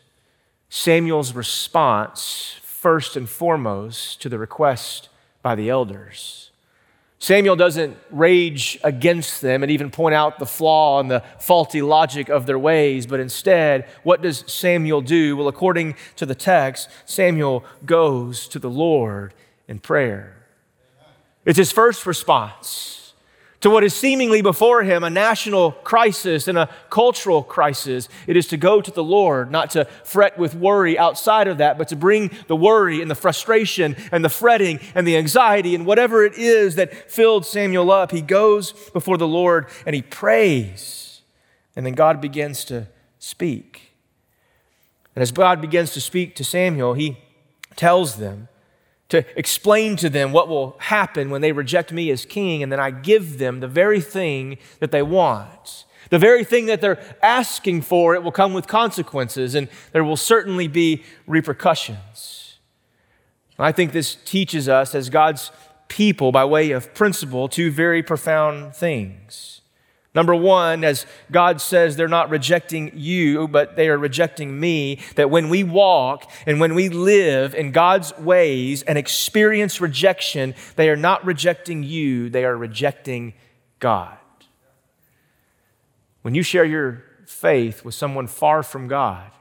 Samuel's 0.68 1.34
response, 1.34 2.60
first 2.62 3.16
and 3.16 3.30
foremost, 3.30 4.22
to 4.22 4.28
the 4.28 4.38
request 4.38 5.08
by 5.42 5.56
the 5.56 5.70
elders. 5.70 6.52
Samuel 7.20 7.56
doesn't 7.56 7.98
rage 8.12 8.78
against 8.84 9.42
them 9.42 9.64
and 9.64 9.72
even 9.72 9.90
point 9.90 10.16
out 10.16 10.38
the 10.38 10.46
flaw 10.46 11.00
and 11.00 11.10
the 11.10 11.24
faulty 11.40 11.82
logic 11.82 12.28
of 12.28 12.46
their 12.46 12.60
ways, 12.60 13.06
but 13.06 13.22
instead, 13.22 13.88
what 14.04 14.22
does 14.22 14.44
Samuel 14.48 15.02
do? 15.02 15.38
Well, 15.38 15.48
according 15.48 15.96
to 16.18 16.26
the 16.26 16.36
text, 16.36 16.90
Samuel 17.06 17.64
goes 17.86 18.50
to 18.50 18.60
the 18.60 18.70
Lord 18.70 19.34
in 19.70 19.80
prayer. 19.80 20.36
It's 21.46 21.58
his 21.58 21.72
first 21.72 22.06
response 22.06 23.14
to 23.62 23.70
what 23.70 23.84
is 23.84 23.94
seemingly 23.94 24.42
before 24.42 24.84
him 24.84 25.04
a 25.04 25.10
national 25.10 25.72
crisis 25.72 26.48
and 26.48 26.58
a 26.58 26.70
cultural 26.90 27.44
crisis. 27.44 28.10
It 28.26 28.36
is 28.36 28.48
to 28.48 28.58
go 28.58 28.82
to 28.82 28.92
the 28.92 29.04
Lord, 29.04 29.52
not 29.52 29.70
to 29.72 29.86
fret 30.04 30.38
with 30.38 30.56
worry 30.56 30.98
outside 30.98 31.48
of 31.48 31.60
that, 31.60 31.78
but 31.78 31.88
to 31.90 31.96
bring 31.96 32.32
the 32.48 32.56
worry 32.56 33.02
and 33.02 33.12
the 33.12 33.16
frustration 33.16 33.96
and 34.12 34.26
the 34.26 34.30
fretting 34.30 34.80
and 34.96 35.06
the 35.06 35.18
anxiety 35.18 35.76
and 35.76 35.86
whatever 35.86 36.24
it 36.24 36.38
is 36.38 36.76
that 36.76 37.12
filled 37.12 37.46
Samuel 37.46 37.92
up. 37.92 38.12
He 38.12 38.22
goes 38.22 38.72
before 38.92 39.18
the 39.18 39.28
Lord 39.28 39.68
and 39.86 39.96
he 39.96 40.02
prays. 40.02 41.22
And 41.76 41.86
then 41.86 41.94
God 41.94 42.20
begins 42.20 42.66
to 42.66 42.88
speak. 43.20 43.94
And 45.16 45.22
as 45.22 45.32
God 45.32 45.62
begins 45.62 45.94
to 45.94 46.02
speak 46.02 46.36
to 46.36 46.44
Samuel, 46.44 46.94
he 46.94 47.18
tells 47.76 48.18
them 48.18 48.49
to 49.10 49.26
explain 49.38 49.96
to 49.98 50.10
them 50.10 50.32
what 50.32 50.48
will 50.48 50.78
happen 50.80 51.30
when 51.30 51.42
they 51.42 51.52
reject 51.52 51.92
me 51.92 52.12
as 52.12 52.26
king, 52.26 52.64
and 52.64 52.72
then 52.72 52.80
I 52.80 52.92
give 52.92 53.40
them 53.40 53.60
the 53.60 53.68
very 53.68 54.02
thing 54.02 54.58
that 54.80 54.92
they 54.92 55.02
want. 55.02 55.86
The 56.10 56.20
very 56.20 56.44
thing 56.44 56.68
that 56.68 56.82
they're 56.82 57.04
asking 57.22 57.82
for, 57.82 58.16
it 58.16 58.24
will 58.24 58.32
come 58.32 58.54
with 58.54 58.68
consequences, 58.68 59.56
and 59.56 59.68
there 59.92 60.04
will 60.04 60.18
certainly 60.18 60.68
be 60.68 61.04
repercussions. 61.28 62.58
I 63.58 63.72
think 63.72 63.92
this 63.92 64.16
teaches 64.16 64.70
us, 64.70 64.96
as 64.96 65.10
God's 65.10 65.52
people, 65.88 66.32
by 66.32 66.46
way 66.46 66.72
of 66.72 66.94
principle, 66.94 67.50
two 67.50 67.72
very 67.72 68.02
profound 68.02 68.74
things. 68.76 69.59
Number 70.20 70.36
one, 70.36 70.84
as 70.84 71.06
God 71.32 71.62
says, 71.62 71.96
they're 71.96 72.10
not 72.10 72.30
rejecting 72.30 72.92
you, 72.94 73.48
but 73.48 73.78
they 73.78 73.88
are 73.88 73.98
rejecting 73.98 74.60
me. 74.60 75.00
That 75.16 75.30
when 75.30 75.48
we 75.48 75.64
walk 75.64 76.30
and 76.46 76.60
when 76.60 76.76
we 76.76 76.90
live 76.90 77.56
in 77.56 77.72
God's 77.72 78.12
ways 78.18 78.84
and 78.84 78.98
experience 78.98 79.80
rejection, 79.80 80.56
they 80.76 80.90
are 80.90 80.98
not 80.98 81.24
rejecting 81.24 81.84
you, 81.84 82.30
they 82.30 82.44
are 82.44 82.58
rejecting 82.58 83.34
God. 83.80 84.18
When 86.22 86.36
you 86.36 86.44
share 86.44 86.66
your 86.66 87.02
faith 87.26 87.86
with 87.86 87.96
someone 87.96 88.28
far 88.28 88.62
from 88.62 88.90
God, 88.90 89.32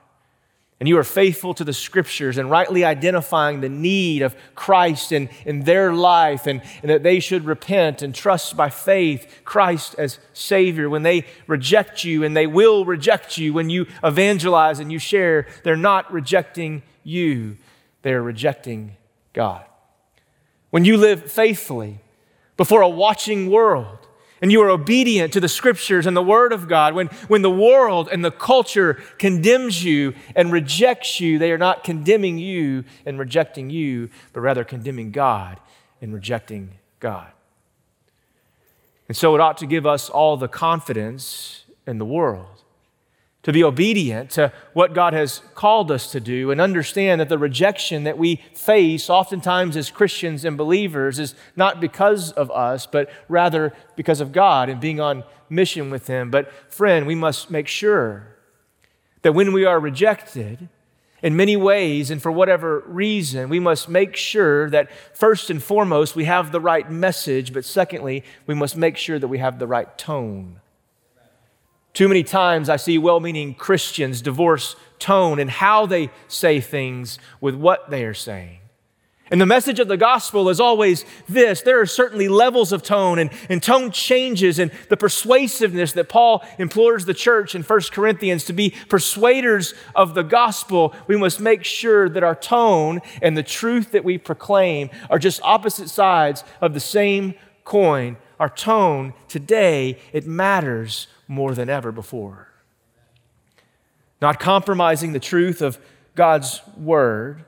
and 0.81 0.89
you 0.89 0.97
are 0.97 1.05
faithful 1.05 1.55
to 1.55 1.65
the 1.65 1.73
scriptures 1.73 2.39
and 2.39 2.51
rightly 2.51 2.85
identifying 2.85 3.61
the 3.61 3.69
need 3.69 4.23
of 4.23 4.37
Christ 4.55 5.11
in, 5.11 5.29
in 5.45 5.65
their 5.65 5.93
life 5.93 6.47
and, 6.47 6.63
and 6.83 6.91
that 6.91 7.03
they 7.03 7.19
should 7.19 7.45
repent 7.45 8.01
and 8.01 8.15
trust 8.15 8.57
by 8.57 8.71
faith 8.71 9.41
Christ 9.45 9.97
as 9.99 10.21
Savior. 10.33 10.89
When 10.89 11.03
they 11.03 11.27
reject 11.49 12.05
you, 12.05 12.23
and 12.23 12.37
they 12.37 12.47
will 12.47 12.85
reject 12.85 13.39
you 13.39 13.53
when 13.53 13.71
you 13.71 13.87
evangelize 14.05 14.79
and 14.79 14.93
you 14.93 15.01
share, 15.01 15.49
they're 15.65 15.77
not 15.77 16.13
rejecting 16.13 16.83
you, 17.03 17.57
they're 18.03 18.23
rejecting 18.23 18.97
God. 19.33 19.65
When 20.71 20.85
you 20.85 20.97
live 20.97 21.31
faithfully 21.31 21.99
before 22.57 22.83
a 22.83 22.89
watching 22.89 23.51
world, 23.51 24.08
and 24.41 24.53
you 24.53 24.63
are 24.63 24.71
obedient 24.71 25.33
to 25.33 25.41
the 25.41 25.49
scriptures 25.49 26.07
and 26.07 26.17
the 26.17 26.23
word 26.23 26.53
of 26.53 26.69
God, 26.69 26.95
when, 26.95 27.09
when 27.29 27.43
the 27.43 27.51
world 27.51 28.09
and 28.11 28.25
the 28.25 28.31
culture 28.31 28.95
condemns 29.19 29.85
you 29.85 30.15
and 30.37 30.53
rejects 30.53 31.21
you, 31.21 31.39
they 31.39 31.51
are 31.51 31.59
not 31.59 31.85
condemning 31.85 32.39
you 32.39 32.85
and 33.05 33.19
rejecting 33.19 33.71
you, 33.71 34.11
but 34.33 34.41
rather 34.41 34.65
condemning 34.65 35.11
God 35.11 35.59
and 36.01 36.15
rejecting 36.15 36.75
God. 37.01 37.33
And 39.09 39.17
so 39.17 39.35
it 39.35 39.41
ought 39.41 39.59
to 39.59 39.67
give 39.67 39.87
us 39.87 40.11
all 40.11 40.37
the 40.37 40.49
confidence 40.49 41.65
in 41.87 41.99
the 41.99 42.05
world 42.05 42.63
to 43.45 43.53
be 43.53 43.63
obedient 43.63 44.31
to 44.31 44.53
what 44.73 44.95
God 44.95 45.13
has 45.13 45.43
called 45.55 45.91
us 45.91 46.11
to 46.13 46.21
do 46.21 46.51
and 46.51 46.61
understand 46.61 47.21
that 47.21 47.29
the 47.29 47.39
rejection 47.39 48.05
that 48.05 48.19
we 48.19 48.43
face, 48.53 49.09
oftentimes 49.09 49.77
as 49.77 49.91
Christians 49.91 50.45
and 50.45 50.57
believers, 50.57 51.19
is 51.19 51.35
not 51.55 51.81
because 51.81 52.33
of 52.33 52.51
us, 52.51 52.87
but 52.87 53.09
rather 53.29 53.73
because 53.97 54.21
of 54.21 54.33
God 54.33 54.69
and 54.69 54.81
being 54.81 55.01
on 55.01 55.25
mission 55.49 55.89
with 55.89 56.09
Him. 56.09 56.31
But, 56.31 56.53
friend, 56.73 57.07
we 57.07 57.15
must 57.15 57.51
make 57.51 57.69
sure 57.69 58.37
that 59.23 59.33
when 59.33 59.53
we 59.53 59.65
are 59.65 59.79
rejected, 59.79 60.69
in 61.23 61.37
many 61.37 61.57
ways 61.57 62.11
and 62.11 62.23
for 62.23 62.31
whatever 62.31 62.85
reason, 62.87 63.49
we 63.49 63.59
must 63.61 63.89
make 63.89 64.15
sure 64.15 64.71
that 64.71 64.89
first 65.17 65.51
and 65.51 65.63
foremost 65.63 66.15
we 66.15 66.25
have 66.25 66.53
the 66.53 66.61
right 66.61 66.91
message, 66.91 67.53
but 67.53 67.65
secondly, 67.65 68.25
we 68.47 68.55
must 68.55 68.77
make 68.77 68.97
sure 68.97 69.19
that 69.19 69.29
we 69.29 69.39
have 69.39 69.59
the 69.59 69.67
right 69.67 69.97
tone 69.99 70.61
too 71.93 72.09
many 72.09 72.23
times 72.23 72.69
I 72.69 72.77
see 72.77 72.99
well 72.99 73.21
meaning 73.21 73.55
Christians 73.55 74.23
divorce 74.23 74.77
tone 74.99 75.39
and 75.39 75.51
how 75.51 75.87
they 75.87 76.11
say 76.29 76.61
things 76.61 77.19
with 77.41 77.55
what 77.55 77.91
they 77.91 78.05
are 78.05 78.15
saying. 78.15 78.59
And 79.31 79.41
the 79.41 79.47
message 79.47 79.79
of 79.79 79.89
the 79.89 79.99
gospel 79.99 80.49
is 80.49 80.59
always 80.59 81.05
this 81.29 81.61
there 81.61 81.81
are 81.81 81.87
certainly 81.87 82.29
levels 82.29 82.73
of 82.73 82.83
tone, 82.83 83.19
and, 83.19 83.31
and 83.49 83.63
tone 83.63 83.91
changes, 83.91 84.59
and 84.59 84.71
the 84.89 84.97
persuasiveness 84.97 85.93
that 85.93 86.09
Paul 86.09 86.43
implores 86.59 87.05
the 87.05 87.15
church 87.15 87.55
in 87.55 87.63
1 87.63 87.81
Corinthians 87.93 88.45
to 88.45 88.53
be 88.53 88.75
persuaders 88.89 89.75
of 89.95 90.15
the 90.15 90.23
gospel. 90.23 90.95
We 91.07 91.17
must 91.17 91.41
make 91.41 91.65
sure 91.65 92.09
that 92.09 92.23
our 92.23 92.35
tone 92.35 93.01
and 93.21 93.37
the 93.37 93.43
truth 93.43 93.93
that 93.93 94.05
we 94.05 94.17
proclaim 94.17 94.89
are 95.11 95.19
just 95.19 95.43
opposite 95.43 95.91
sides 95.91 96.43
of 96.63 96.73
the 96.73 96.81
same 96.81 97.35
coin. 97.65 98.17
Our 98.41 98.49
tone 98.49 99.13
today, 99.29 99.99
it 100.13 100.27
matters 100.27 101.09
more 101.29 101.55
than 101.55 101.69
ever 101.69 101.93
before. 101.93 102.49
Not 104.21 104.41
compromising 104.41 105.13
the 105.13 105.21
truth 105.21 105.63
of 105.63 105.79
God's 106.15 106.61
word, 106.77 107.45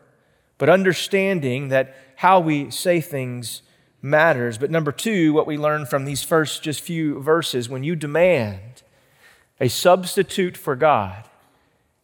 but 0.59 0.69
understanding 0.69 1.69
that 1.69 1.97
how 2.17 2.39
we 2.39 2.71
say 2.71 3.01
things 3.01 3.63
matters. 4.03 4.59
But 4.59 4.71
number 4.71 4.93
two, 4.93 5.33
what 5.33 5.47
we 5.47 5.59
learn 5.59 5.87
from 5.87 6.05
these 6.05 6.23
first 6.23 6.63
just 6.63 6.81
few 6.81 7.21
verses 7.21 7.69
when 7.69 7.83
you 7.83 7.97
demand 7.97 8.83
a 9.59 9.69
substitute 9.69 10.57
for 10.57 10.77
God, 10.77 11.25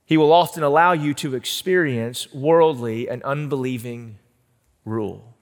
He 0.05 0.17
will 0.17 0.33
often 0.33 0.63
allow 0.63 0.93
you 0.93 1.15
to 1.15 1.35
experience 1.35 2.33
worldly 2.33 3.09
and 3.09 3.23
unbelieving 3.23 4.19
rule. 4.85 5.36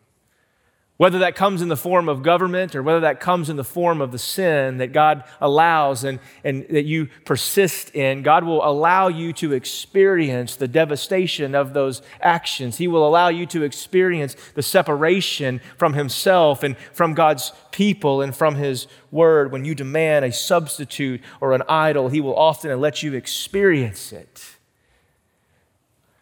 Whether 0.97 1.19
that 1.19 1.35
comes 1.35 1.61
in 1.61 1.67
the 1.67 1.77
form 1.77 2.09
of 2.09 2.23
government 2.23 2.77
or 2.77 2.83
whether 2.83 3.01
that 3.01 3.19
comes 3.19 3.51
in 3.51 3.57
the 3.57 3.65
form 3.65 4.01
of 4.01 4.13
the 4.13 4.19
sin 4.19 4.79
that 4.79 4.93
God 4.93 5.25
allows 5.41 6.05
and, 6.05 6.21
and 6.45 6.65
that 6.69 6.85
you 6.85 7.09
persist 7.25 7.93
in, 7.97 8.23
God 8.23 8.45
will 8.45 8.65
allow 8.65 9.09
you 9.09 9.33
to 9.35 9.53
experience 9.53 10.55
the 10.55 10.69
devastation 10.69 11.57
of 11.57 11.73
those 11.75 12.01
actions. 12.21 12.79
He 12.79 12.87
will 12.87 13.05
allow 13.05 13.27
you 13.27 13.45
to 13.47 13.65
experience 13.65 14.37
the 14.55 14.63
separation 14.63 15.61
from 15.77 15.95
Himself 15.95 16.63
and 16.63 16.77
from 16.93 17.15
God's 17.15 17.51
people 17.73 18.23
and 18.23 18.35
from 18.35 18.55
His 18.55 18.87
Word. 19.11 19.51
When 19.51 19.65
you 19.65 19.75
demand 19.75 20.25
a 20.25 20.31
substitute 20.31 21.21
or 21.41 21.55
an 21.55 21.65
idol, 21.69 22.09
He 22.09 22.21
will 22.21 22.37
often 22.37 22.81
let 22.81 23.03
you 23.03 23.15
experience 23.15 24.13
it, 24.13 24.45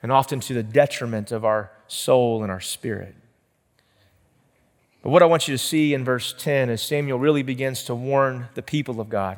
and 0.02 0.10
often 0.10 0.40
to 0.40 0.54
the 0.54 0.62
detriment 0.62 1.30
of 1.30 1.44
our 1.44 1.70
soul 1.88 2.42
and 2.42 2.50
our 2.50 2.60
spirit. 2.60 3.16
But 5.02 5.10
what 5.10 5.22
I 5.22 5.26
want 5.26 5.48
you 5.48 5.54
to 5.54 5.58
see 5.58 5.94
in 5.94 6.04
verse 6.04 6.34
10 6.38 6.70
is 6.70 6.80
Samuel 6.80 7.18
really 7.18 7.42
begins 7.42 7.84
to 7.84 7.94
warn 7.94 8.48
the 8.54 8.62
people 8.62 9.00
of 9.00 9.08
God. 9.08 9.36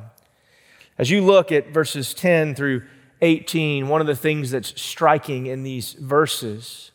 As 0.99 1.11
you 1.11 1.23
look 1.23 1.51
at 1.51 1.69
verses 1.69 2.15
10 2.15 2.55
through 2.55 2.83
18, 3.23 3.89
one 3.89 4.01
of 4.01 4.07
the 4.07 4.15
things 4.15 4.51
that's 4.51 4.81
striking 4.81 5.47
in 5.47 5.63
these 5.63 5.95
verses 5.95 6.93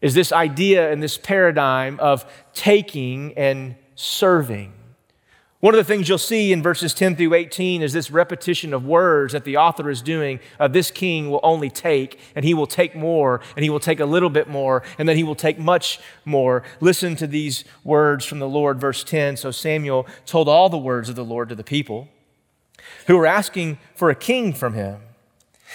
is 0.00 0.14
this 0.14 0.30
idea 0.30 0.92
and 0.92 1.02
this 1.02 1.18
paradigm 1.18 1.98
of 1.98 2.30
taking 2.52 3.32
and 3.36 3.74
serving. 3.94 4.72
One 5.60 5.74
of 5.74 5.78
the 5.78 5.84
things 5.84 6.08
you'll 6.08 6.18
see 6.18 6.52
in 6.52 6.62
verses 6.62 6.94
10 6.94 7.16
through 7.16 7.34
18 7.34 7.82
is 7.82 7.92
this 7.92 8.12
repetition 8.12 8.72
of 8.72 8.86
words 8.86 9.32
that 9.32 9.42
the 9.42 9.56
author 9.56 9.90
is 9.90 10.02
doing. 10.02 10.38
Uh, 10.60 10.68
this 10.68 10.92
king 10.92 11.30
will 11.30 11.40
only 11.42 11.68
take, 11.68 12.20
and 12.36 12.44
he 12.44 12.54
will 12.54 12.68
take 12.68 12.94
more, 12.94 13.40
and 13.56 13.64
he 13.64 13.70
will 13.70 13.80
take 13.80 13.98
a 13.98 14.06
little 14.06 14.30
bit 14.30 14.48
more, 14.48 14.84
and 14.98 15.08
then 15.08 15.16
he 15.16 15.24
will 15.24 15.34
take 15.34 15.58
much 15.58 15.98
more. 16.24 16.62
Listen 16.78 17.16
to 17.16 17.26
these 17.26 17.64
words 17.82 18.24
from 18.24 18.38
the 18.38 18.48
Lord, 18.48 18.78
verse 18.78 19.02
10. 19.02 19.36
So 19.36 19.50
Samuel 19.50 20.06
told 20.26 20.48
all 20.48 20.68
the 20.68 20.78
words 20.78 21.08
of 21.08 21.16
the 21.16 21.24
Lord 21.24 21.48
to 21.48 21.56
the 21.56 21.64
people 21.64 22.06
who 23.08 23.16
were 23.16 23.26
asking 23.26 23.78
for 23.96 24.10
a 24.10 24.14
king 24.14 24.52
from 24.52 24.74
him. 24.74 25.00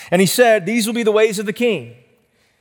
And 0.09 0.21
he 0.21 0.27
said, 0.27 0.65
These 0.65 0.87
will 0.87 0.93
be 0.93 1.03
the 1.03 1.11
ways 1.11 1.39
of 1.39 1.45
the 1.45 1.51
king. 1.51 1.97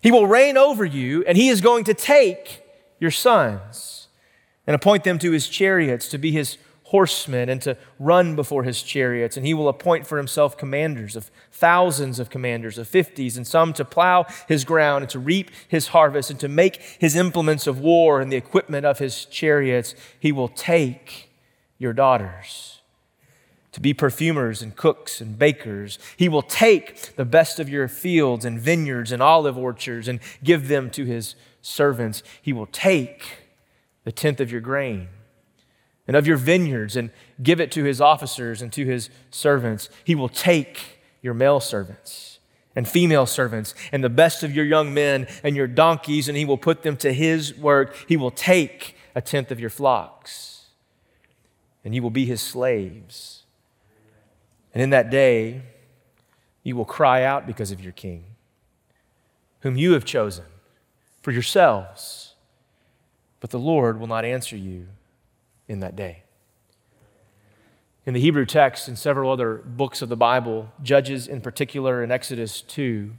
He 0.00 0.10
will 0.10 0.26
reign 0.26 0.56
over 0.56 0.84
you, 0.84 1.22
and 1.24 1.38
he 1.38 1.48
is 1.48 1.60
going 1.60 1.84
to 1.84 1.94
take 1.94 2.64
your 2.98 3.12
sons 3.12 4.08
and 4.66 4.74
appoint 4.74 5.04
them 5.04 5.20
to 5.20 5.30
his 5.30 5.48
chariots 5.48 6.08
to 6.08 6.18
be 6.18 6.32
his 6.32 6.58
horsemen 6.92 7.48
and 7.48 7.62
to 7.62 7.74
run 7.98 8.36
before 8.36 8.64
his 8.64 8.82
chariots. 8.82 9.38
And 9.38 9.46
he 9.46 9.54
will 9.54 9.68
appoint 9.68 10.06
for 10.06 10.18
himself 10.18 10.58
commanders 10.58 11.16
of 11.16 11.30
thousands 11.50 12.18
of 12.18 12.28
commanders, 12.28 12.76
of 12.76 12.86
fifties, 12.86 13.38
and 13.38 13.46
some 13.46 13.72
to 13.72 13.84
plow 13.84 14.26
his 14.46 14.66
ground 14.66 15.02
and 15.02 15.10
to 15.10 15.18
reap 15.18 15.50
his 15.66 15.88
harvest 15.88 16.30
and 16.30 16.38
to 16.38 16.48
make 16.48 16.76
his 16.98 17.16
implements 17.16 17.66
of 17.66 17.80
war 17.80 18.20
and 18.20 18.30
the 18.30 18.36
equipment 18.36 18.84
of 18.84 18.98
his 18.98 19.24
chariots. 19.24 19.94
He 20.20 20.32
will 20.32 20.48
take 20.48 21.30
your 21.78 21.94
daughters 21.94 22.82
to 23.72 23.80
be 23.80 23.94
perfumers 23.94 24.60
and 24.60 24.76
cooks 24.76 25.22
and 25.22 25.38
bakers. 25.38 25.98
He 26.18 26.28
will 26.28 26.42
take 26.42 27.16
the 27.16 27.24
best 27.24 27.58
of 27.58 27.70
your 27.70 27.88
fields 27.88 28.44
and 28.44 28.60
vineyards 28.60 29.12
and 29.12 29.22
olive 29.22 29.56
orchards 29.56 30.08
and 30.08 30.20
give 30.44 30.68
them 30.68 30.90
to 30.90 31.06
his 31.06 31.36
servants. 31.62 32.22
He 32.42 32.52
will 32.52 32.66
take 32.66 33.38
the 34.04 34.12
tenth 34.12 34.40
of 34.40 34.52
your 34.52 34.60
grain 34.60 35.08
and 36.12 36.16
of 36.18 36.26
your 36.26 36.36
vineyards 36.36 36.94
and 36.94 37.08
give 37.42 37.58
it 37.58 37.72
to 37.72 37.84
his 37.84 37.98
officers 37.98 38.60
and 38.60 38.70
to 38.70 38.84
his 38.84 39.08
servants. 39.30 39.88
He 40.04 40.14
will 40.14 40.28
take 40.28 41.00
your 41.22 41.32
male 41.32 41.58
servants 41.58 42.38
and 42.76 42.86
female 42.86 43.24
servants 43.24 43.74
and 43.92 44.04
the 44.04 44.10
best 44.10 44.42
of 44.42 44.54
your 44.54 44.66
young 44.66 44.92
men 44.92 45.26
and 45.42 45.56
your 45.56 45.66
donkeys, 45.66 46.28
and 46.28 46.36
he 46.36 46.44
will 46.44 46.58
put 46.58 46.82
them 46.82 46.98
to 46.98 47.14
his 47.14 47.56
work. 47.56 47.96
He 48.06 48.18
will 48.18 48.30
take 48.30 48.94
a 49.14 49.22
tenth 49.22 49.50
of 49.50 49.58
your 49.58 49.70
flocks, 49.70 50.66
and 51.82 51.94
you 51.94 52.02
will 52.02 52.10
be 52.10 52.26
his 52.26 52.42
slaves. 52.42 53.44
And 54.74 54.82
in 54.82 54.90
that 54.90 55.08
day, 55.08 55.62
you 56.62 56.76
will 56.76 56.84
cry 56.84 57.24
out 57.24 57.46
because 57.46 57.70
of 57.70 57.80
your 57.80 57.92
king, 57.92 58.24
whom 59.60 59.78
you 59.78 59.92
have 59.92 60.04
chosen 60.04 60.44
for 61.22 61.30
yourselves. 61.30 62.34
But 63.40 63.48
the 63.48 63.58
Lord 63.58 63.98
will 63.98 64.08
not 64.08 64.26
answer 64.26 64.58
you 64.58 64.88
in 65.72 65.80
that 65.80 65.96
day. 65.96 66.22
In 68.04 68.14
the 68.14 68.20
Hebrew 68.20 68.46
text 68.46 68.88
and 68.88 68.98
several 68.98 69.30
other 69.30 69.54
books 69.54 70.02
of 70.02 70.08
the 70.08 70.16
Bible, 70.16 70.72
Judges 70.82 71.26
in 71.26 71.40
particular, 71.40 72.02
in 72.02 72.10
Exodus 72.10 72.60
2, 72.62 73.12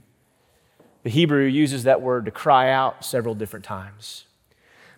the 1.02 1.10
Hebrew 1.10 1.44
uses 1.44 1.84
that 1.84 2.00
word 2.00 2.24
to 2.24 2.30
cry 2.30 2.70
out 2.70 3.04
several 3.04 3.34
different 3.34 3.64
times. 3.64 4.24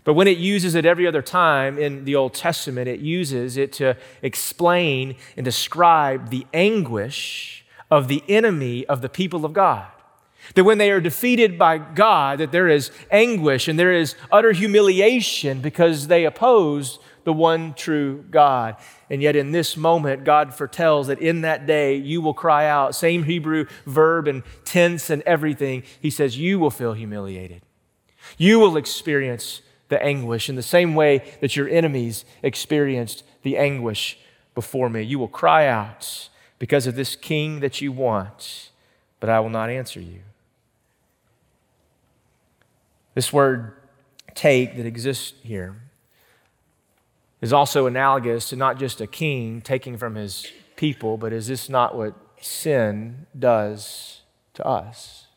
But 0.05 0.15
when 0.15 0.29
it 0.29 0.39
uses 0.39 0.77
it 0.77 0.87
every 0.87 1.07
other 1.07 1.23
time 1.23 1.79
in 1.79 2.05
the 2.05 2.15
Old 2.15 2.35
Testament, 2.35 2.89
it 2.89 3.01
uses 3.01 3.57
it 3.57 3.73
to 3.75 3.97
explain 4.23 5.17
and 5.37 5.45
describe 5.45 6.31
the 6.31 6.47
anguish 6.55 7.65
of 7.91 8.07
the 8.07 8.23
enemy 8.29 8.87
of 8.87 9.03
the 9.03 9.09
people 9.09 9.45
of 9.45 9.53
God. 9.53 9.89
That 10.55 10.65
when 10.65 10.79
they 10.79 10.93
are 10.93 11.01
defeated 11.01 11.59
by 11.59 11.79
God, 11.79 12.39
that 12.39 12.53
there 12.53 12.69
is 12.69 12.93
anguish 13.11 13.67
and 13.67 13.79
there 13.79 13.93
is 13.93 14.15
utter 14.31 14.53
humiliation 14.53 15.61
because 15.61 16.07
they 16.07 16.25
oppose 16.25 17.01
the 17.27 17.33
one 17.33 17.75
true 17.75 18.25
God. 18.31 18.77
And 19.11 19.21
yet, 19.21 19.35
in 19.35 19.51
this 19.51 19.77
moment, 19.77 20.23
God 20.23 20.55
foretells 20.55 21.09
that 21.09 21.19
in 21.19 21.41
that 21.41 21.67
day 21.67 21.97
you 21.97 22.21
will 22.21 22.33
cry 22.33 22.69
out, 22.69 22.95
same 22.95 23.25
Hebrew 23.25 23.67
verb 23.85 24.29
and 24.29 24.45
tense 24.65 25.11
and 25.11 25.23
everything. 25.23 25.83
He 26.01 26.09
says, 26.09 26.39
You 26.39 26.61
will 26.61 26.71
feel 26.71 26.93
humiliated. 26.93 27.63
You 28.39 28.61
will 28.61 28.77
experience 28.77 29.61
the 29.89 30.01
anguish 30.01 30.49
in 30.49 30.55
the 30.55 30.63
same 30.63 30.95
way 30.95 31.21
that 31.41 31.57
your 31.57 31.69
enemies 31.69 32.25
experienced 32.45 33.25
the 33.43 33.57
anguish 33.57 34.21
before 34.55 34.89
me. 34.89 35.03
You 35.03 35.19
will 35.19 35.27
cry 35.27 35.67
out 35.67 36.29
because 36.61 36.87
of 36.87 36.95
this 36.95 37.17
king 37.17 37.59
that 37.59 37.81
you 37.81 37.91
want, 37.91 38.71
but 39.19 39.29
I 39.29 39.41
will 39.41 39.51
not 39.51 39.69
answer 39.69 39.99
you. 39.99 40.21
This 43.15 43.33
word 43.33 43.73
take 44.37 44.77
that 44.77 44.87
exists 44.87 45.35
here 45.43 45.75
is 47.47 47.53
also 47.53 47.87
analogous 47.87 48.49
to 48.49 48.57
not 48.57 48.77
just 48.77 49.01
a 49.01 49.07
king 49.07 49.61
taking 49.61 49.97
from 49.97 50.17
his 50.17 50.51
people, 50.75 51.17
but 51.17 51.33
is 51.33 51.47
this 51.47 51.69
not 51.69 51.97
what 51.97 52.13
sin 52.41 53.29
does 53.39 54.23
to 54.55 54.67
us? 54.67 55.29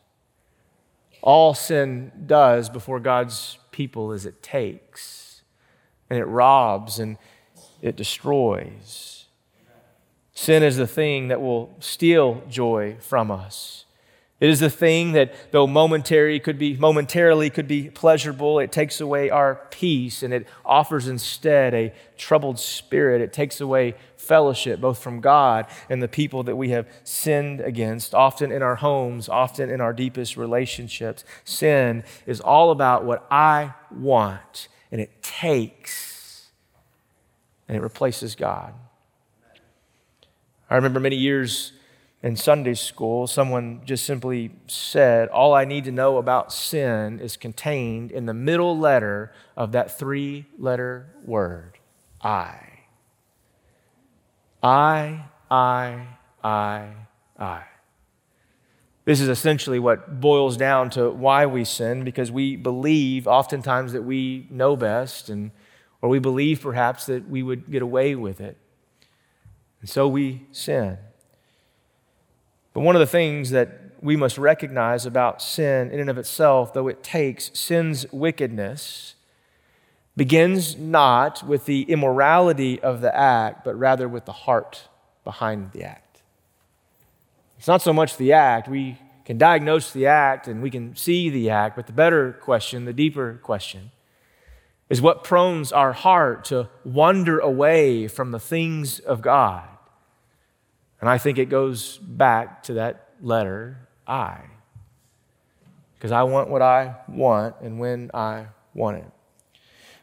All 1.22 1.54
sin 1.54 2.10
does 2.26 2.68
before 2.68 2.98
God's 2.98 3.58
people 3.70 4.10
is 4.10 4.26
it 4.26 4.42
takes, 4.42 5.42
and 6.08 6.18
it 6.18 6.24
robs, 6.24 6.98
and 6.98 7.16
it 7.80 7.94
destroys. 7.94 9.26
Sin 10.34 10.64
is 10.64 10.78
the 10.78 10.88
thing 10.88 11.28
that 11.28 11.40
will 11.40 11.76
steal 11.78 12.42
joy 12.48 12.96
from 12.98 13.30
us. 13.30 13.84
It 14.40 14.48
is 14.48 14.62
a 14.62 14.70
thing 14.70 15.12
that, 15.12 15.34
though 15.50 15.66
momentary 15.66 16.40
could 16.40 16.58
be 16.58 16.74
momentarily 16.74 17.50
could 17.50 17.68
be 17.68 17.90
pleasurable, 17.90 18.58
it 18.58 18.72
takes 18.72 18.98
away 18.98 19.28
our 19.28 19.66
peace 19.70 20.22
and 20.22 20.32
it 20.32 20.46
offers 20.64 21.06
instead 21.06 21.74
a 21.74 21.92
troubled 22.16 22.58
spirit. 22.58 23.20
It 23.20 23.34
takes 23.34 23.60
away 23.60 23.96
fellowship, 24.16 24.80
both 24.80 24.98
from 24.98 25.20
God 25.20 25.66
and 25.90 26.02
the 26.02 26.08
people 26.08 26.42
that 26.44 26.56
we 26.56 26.70
have 26.70 26.88
sinned 27.04 27.60
against, 27.60 28.14
often 28.14 28.50
in 28.50 28.62
our 28.62 28.76
homes, 28.76 29.28
often 29.28 29.68
in 29.68 29.82
our 29.82 29.92
deepest 29.92 30.38
relationships. 30.38 31.22
Sin 31.44 32.02
is 32.26 32.40
all 32.40 32.70
about 32.70 33.04
what 33.04 33.26
I 33.30 33.74
want, 33.90 34.68
and 34.90 35.02
it 35.02 35.22
takes, 35.22 36.48
and 37.68 37.76
it 37.76 37.82
replaces 37.82 38.34
God. 38.34 38.72
I 40.70 40.76
remember 40.76 41.00
many 41.00 41.16
years 41.16 41.72
in 42.22 42.36
Sunday 42.36 42.74
school, 42.74 43.26
someone 43.26 43.80
just 43.84 44.04
simply 44.04 44.50
said, 44.66 45.28
All 45.28 45.54
I 45.54 45.64
need 45.64 45.84
to 45.84 45.92
know 45.92 46.18
about 46.18 46.52
sin 46.52 47.18
is 47.18 47.36
contained 47.36 48.10
in 48.10 48.26
the 48.26 48.34
middle 48.34 48.78
letter 48.78 49.32
of 49.56 49.72
that 49.72 49.98
three 49.98 50.46
letter 50.58 51.06
word 51.24 51.78
I. 52.22 52.56
I, 54.62 55.24
I, 55.50 56.06
I, 56.44 56.88
I. 57.38 57.62
This 59.06 59.22
is 59.22 59.28
essentially 59.28 59.78
what 59.78 60.20
boils 60.20 60.58
down 60.58 60.90
to 60.90 61.08
why 61.10 61.46
we 61.46 61.64
sin, 61.64 62.04
because 62.04 62.30
we 62.30 62.56
believe 62.56 63.26
oftentimes 63.26 63.92
that 63.92 64.02
we 64.02 64.46
know 64.50 64.76
best, 64.76 65.30
and, 65.30 65.52
or 66.02 66.10
we 66.10 66.18
believe 66.18 66.60
perhaps 66.60 67.06
that 67.06 67.26
we 67.28 67.42
would 67.42 67.70
get 67.70 67.80
away 67.80 68.14
with 68.14 68.42
it. 68.42 68.58
And 69.80 69.88
so 69.88 70.06
we 70.06 70.46
sin. 70.52 70.98
But 72.72 72.80
one 72.80 72.94
of 72.94 73.00
the 73.00 73.06
things 73.06 73.50
that 73.50 73.80
we 74.00 74.16
must 74.16 74.38
recognize 74.38 75.06
about 75.06 75.42
sin 75.42 75.90
in 75.90 76.00
and 76.00 76.10
of 76.10 76.18
itself, 76.18 76.72
though 76.72 76.88
it 76.88 77.02
takes 77.02 77.50
sin's 77.58 78.10
wickedness, 78.12 79.14
begins 80.16 80.76
not 80.76 81.42
with 81.42 81.66
the 81.66 81.82
immorality 81.82 82.80
of 82.80 83.00
the 83.00 83.14
act, 83.16 83.64
but 83.64 83.78
rather 83.78 84.08
with 84.08 84.24
the 84.24 84.32
heart 84.32 84.88
behind 85.24 85.72
the 85.72 85.84
act. 85.84 86.22
It's 87.58 87.68
not 87.68 87.82
so 87.82 87.92
much 87.92 88.16
the 88.16 88.32
act. 88.32 88.68
We 88.68 88.98
can 89.24 89.38
diagnose 89.38 89.92
the 89.92 90.06
act 90.06 90.48
and 90.48 90.62
we 90.62 90.70
can 90.70 90.96
see 90.96 91.30
the 91.30 91.50
act, 91.50 91.76
but 91.76 91.86
the 91.86 91.92
better 91.92 92.32
question, 92.32 92.84
the 92.84 92.92
deeper 92.92 93.38
question, 93.42 93.90
is 94.88 95.00
what 95.00 95.22
prones 95.22 95.72
our 95.72 95.92
heart 95.92 96.44
to 96.46 96.68
wander 96.84 97.38
away 97.38 98.08
from 98.08 98.32
the 98.32 98.40
things 98.40 98.98
of 98.98 99.20
God 99.20 99.69
and 101.00 101.08
I 101.08 101.18
think 101.18 101.38
it 101.38 101.48
goes 101.48 101.98
back 101.98 102.62
to 102.64 102.74
that 102.74 103.08
letter 103.20 103.88
I. 104.06 104.40
Because 105.96 106.12
I 106.12 106.22
want 106.22 106.48
what 106.48 106.62
I 106.62 106.96
want 107.08 107.56
and 107.60 107.78
when 107.78 108.10
I 108.14 108.46
want 108.74 108.98
it. 108.98 109.10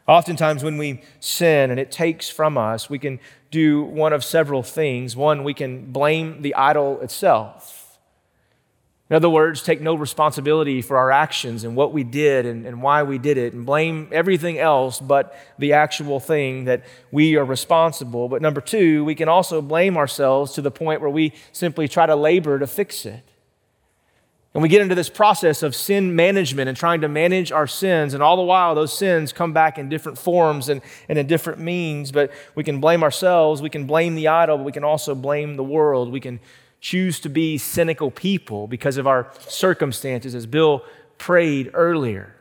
Oftentimes, 0.07 0.63
when 0.63 0.77
we 0.77 1.01
sin 1.19 1.69
and 1.69 1.79
it 1.79 1.91
takes 1.91 2.29
from 2.29 2.57
us, 2.57 2.89
we 2.89 2.97
can 2.97 3.19
do 3.51 3.83
one 3.83 4.13
of 4.13 4.23
several 4.23 4.63
things. 4.63 5.15
One, 5.15 5.43
we 5.43 5.53
can 5.53 5.91
blame 5.91 6.41
the 6.41 6.55
idol 6.55 7.01
itself. 7.01 7.76
In 9.09 9.15
other 9.15 9.29
words, 9.29 9.63
take 9.63 9.79
no 9.79 9.95
responsibility 9.95 10.81
for 10.81 10.97
our 10.97 11.11
actions 11.11 11.63
and 11.63 11.77
what 11.77 11.93
we 11.93 12.03
did 12.03 12.45
and, 12.45 12.65
and, 12.65 12.81
why 12.81 13.03
we 13.03 13.17
did 13.17 13.37
it, 13.37 13.53
and 13.53 13.65
blame 13.65 14.09
everything 14.11 14.59
else 14.59 14.99
but 14.99 15.33
the 15.57 15.73
actual 15.73 16.19
thing 16.19 16.65
that 16.65 16.83
we 17.09 17.37
are 17.37 17.45
responsible. 17.45 18.27
But 18.27 18.41
number 18.41 18.59
two, 18.59 19.05
we 19.05 19.15
can 19.15 19.29
also 19.29 19.61
blame 19.61 19.95
ourselves 19.95 20.53
to 20.53 20.61
the 20.61 20.71
point 20.71 20.99
where 20.99 21.09
we 21.09 21.33
simply 21.53 21.87
try 21.87 22.05
to 22.05 22.17
labor 22.17 22.59
to 22.59 22.67
fix 22.67 23.05
it. 23.05 23.23
And 24.53 24.61
we 24.63 24.69
get 24.69 24.81
into 24.81 24.95
this 24.95 25.09
process 25.09 25.61
of 25.61 25.75
sin 25.75 26.15
management 26.15 26.67
and 26.67 26.75
trying 26.75 27.01
to 27.01 27.07
manage 27.07 27.51
our 27.51 27.67
sins. 27.67 28.13
And 28.13 28.23
all 28.23 28.35
the 28.35 28.41
while, 28.41 28.73
those 28.75 28.91
sins 28.91 29.31
come 29.31 29.53
back 29.53 29.77
in 29.77 29.87
different 29.87 30.17
forms 30.17 30.67
and, 30.67 30.81
and 31.07 31.19
in 31.19 31.27
different 31.27 31.59
means. 31.59 32.11
But 32.11 32.31
we 32.55 32.63
can 32.63 32.81
blame 32.81 33.03
ourselves, 33.03 33.61
we 33.61 33.69
can 33.69 33.85
blame 33.85 34.15
the 34.15 34.29
idol, 34.29 34.57
but 34.57 34.63
we 34.63 34.71
can 34.71 34.83
also 34.83 35.13
blame 35.13 35.57
the 35.57 35.63
world. 35.63 36.11
We 36.11 36.19
can 36.19 36.39
choose 36.79 37.19
to 37.21 37.29
be 37.29 37.57
cynical 37.57 38.11
people 38.11 38.67
because 38.67 38.97
of 38.97 39.07
our 39.07 39.31
circumstances, 39.39 40.35
as 40.35 40.45
Bill 40.45 40.83
prayed 41.17 41.71
earlier. 41.73 42.35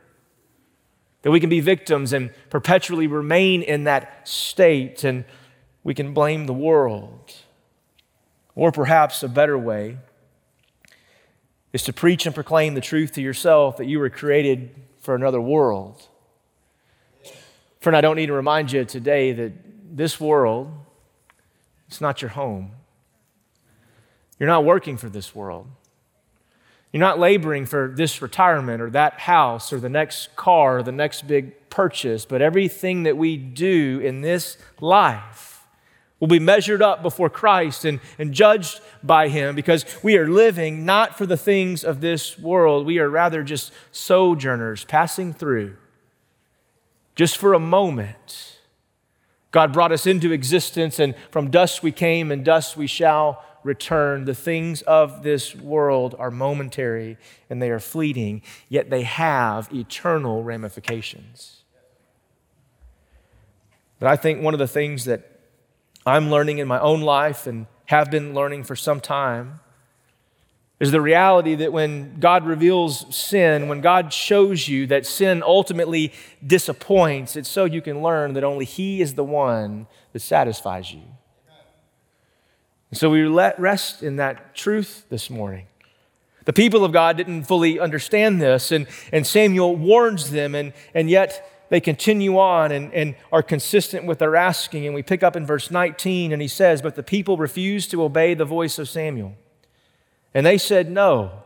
That 1.23 1.31
we 1.31 1.39
can 1.39 1.49
be 1.49 1.59
victims 1.59 2.13
and 2.13 2.31
perpetually 2.49 3.07
remain 3.07 3.61
in 3.61 3.85
that 3.85 4.27
state, 4.27 5.03
and 5.03 5.25
we 5.83 5.93
can 5.93 6.13
blame 6.13 6.45
the 6.45 6.53
world. 6.53 7.33
Or 8.55 8.71
perhaps 8.71 9.23
a 9.23 9.27
better 9.27 9.57
way 9.57 9.97
is 11.73 11.83
to 11.83 11.93
preach 11.93 12.25
and 12.25 12.33
proclaim 12.33 12.75
the 12.75 12.81
truth 12.81 13.11
to 13.13 13.21
yourself 13.21 13.77
that 13.77 13.85
you 13.85 13.99
were 13.99 14.09
created 14.09 14.75
for 14.99 15.15
another 15.15 15.41
world. 15.41 16.07
Friend, 17.81 17.95
I 17.95 18.01
don't 18.01 18.15
need 18.15 18.27
to 18.27 18.33
remind 18.33 18.71
you 18.71 18.85
today 18.85 19.31
that 19.33 19.53
this 19.95 20.19
world 20.19 20.71
It's 21.87 22.01
not 22.01 22.21
your 22.21 22.29
home. 22.29 22.71
You're 24.39 24.47
not 24.47 24.65
working 24.65 24.97
for 24.97 25.09
this 25.09 25.33
world. 25.35 25.67
You're 26.91 27.01
not 27.01 27.19
laboring 27.19 27.65
for 27.65 27.93
this 27.95 28.21
retirement 28.21 28.81
or 28.81 28.89
that 28.91 29.19
house 29.21 29.73
or 29.73 29.79
the 29.79 29.89
next 29.89 30.35
car 30.35 30.79
or 30.79 30.83
the 30.83 30.91
next 30.91 31.27
big 31.27 31.69
purchase, 31.69 32.25
but 32.25 32.41
everything 32.41 33.03
that 33.03 33.17
we 33.17 33.35
do 33.37 33.99
in 34.03 34.21
this 34.21 34.57
life 34.79 35.67
will 36.19 36.27
be 36.27 36.39
measured 36.39 36.81
up 36.81 37.03
before 37.03 37.29
Christ 37.29 37.85
and, 37.85 37.99
and 38.17 38.33
judged 38.33 38.79
by 39.03 39.27
Him 39.27 39.55
because 39.55 39.85
we 40.01 40.17
are 40.17 40.27
living 40.27 40.85
not 40.85 41.17
for 41.17 41.25
the 41.25 41.37
things 41.37 41.83
of 41.83 42.01
this 42.01 42.39
world. 42.39 42.85
We 42.85 42.99
are 42.99 43.09
rather 43.09 43.43
just 43.43 43.71
sojourners 43.91 44.85
passing 44.85 45.33
through 45.33 45.75
just 47.17 47.37
for 47.37 47.53
a 47.53 47.59
moment. 47.59 48.59
God 49.51 49.73
brought 49.73 49.91
us 49.91 50.05
into 50.05 50.31
existence, 50.31 50.99
and 50.99 51.15
from 51.31 51.49
dust 51.49 51.81
we 51.81 51.91
came, 51.91 52.31
and 52.31 52.45
dust 52.45 52.77
we 52.77 52.85
shall 52.85 53.43
return. 53.67 54.25
The 54.25 54.33
things 54.33 54.81
of 54.83 55.21
this 55.21 55.55
world 55.55 56.15
are 56.17 56.31
momentary 56.31 57.17
and 57.49 57.61
they 57.61 57.69
are 57.69 57.79
fleeting, 57.79 58.41
yet 58.69 58.89
they 58.89 59.03
have 59.03 59.71
eternal 59.73 60.43
ramifications. 60.43 61.63
But 63.99 64.09
I 64.09 64.15
think 64.15 64.41
one 64.41 64.53
of 64.53 64.59
the 64.59 64.67
things 64.67 65.05
that 65.05 65.39
I'm 66.05 66.29
learning 66.29 66.59
in 66.59 66.67
my 66.67 66.79
own 66.79 67.01
life 67.01 67.45
and 67.47 67.67
have 67.85 68.09
been 68.09 68.33
learning 68.33 68.63
for 68.63 68.75
some 68.75 68.99
time 68.99 69.59
is 70.79 70.91
the 70.91 71.01
reality 71.01 71.55
that 71.55 71.73
when 71.73 72.19
God 72.19 72.45
reveals 72.45 73.15
sin, 73.15 73.67
when 73.67 73.81
God 73.81 74.13
shows 74.13 74.67
you 74.67 74.85
that 74.87 75.05
sin 75.05 75.41
ultimately 75.41 76.13
disappoints, 76.45 77.35
it's 77.35 77.49
so 77.49 77.65
you 77.65 77.81
can 77.81 78.03
learn 78.03 78.33
that 78.33 78.43
only 78.43 78.65
He 78.65 79.01
is 79.01 79.15
the 79.15 79.23
one 79.23 79.87
that 80.13 80.19
satisfies 80.19 80.93
you. 80.93 81.01
And 82.89 82.97
so 82.97 83.09
we 83.09 83.25
let 83.25 83.59
rest 83.59 84.03
in 84.03 84.15
that 84.17 84.55
truth 84.55 85.05
this 85.09 85.29
morning. 85.29 85.67
The 86.45 86.53
people 86.53 86.85
of 86.85 86.93
God 86.93 87.17
didn't 87.17 87.43
fully 87.43 87.79
understand 87.79 88.41
this, 88.41 88.71
and, 88.71 88.87
and 89.11 89.27
Samuel 89.27 89.75
warns 89.75 90.31
them, 90.31 90.55
and, 90.55 90.71
and 90.93 91.09
yet 91.09 91.67
they 91.69 91.81
continue 91.81 92.37
on 92.37 92.71
and, 92.71 92.93
and 92.93 93.15
are 93.33 93.43
consistent 93.43 94.05
with 94.05 94.19
their 94.19 94.37
asking. 94.37 94.85
And 94.85 94.95
we 94.95 95.03
pick 95.03 95.23
up 95.23 95.35
in 95.35 95.45
verse 95.45 95.69
19, 95.69 96.31
and 96.31 96.41
he 96.41 96.47
says, 96.47 96.81
But 96.81 96.95
the 96.95 97.03
people 97.03 97.35
refused 97.35 97.91
to 97.91 98.01
obey 98.01 98.33
the 98.33 98.45
voice 98.45 98.79
of 98.79 98.87
Samuel. 98.87 99.35
And 100.33 100.45
they 100.45 100.57
said, 100.57 100.89
No, 100.89 101.43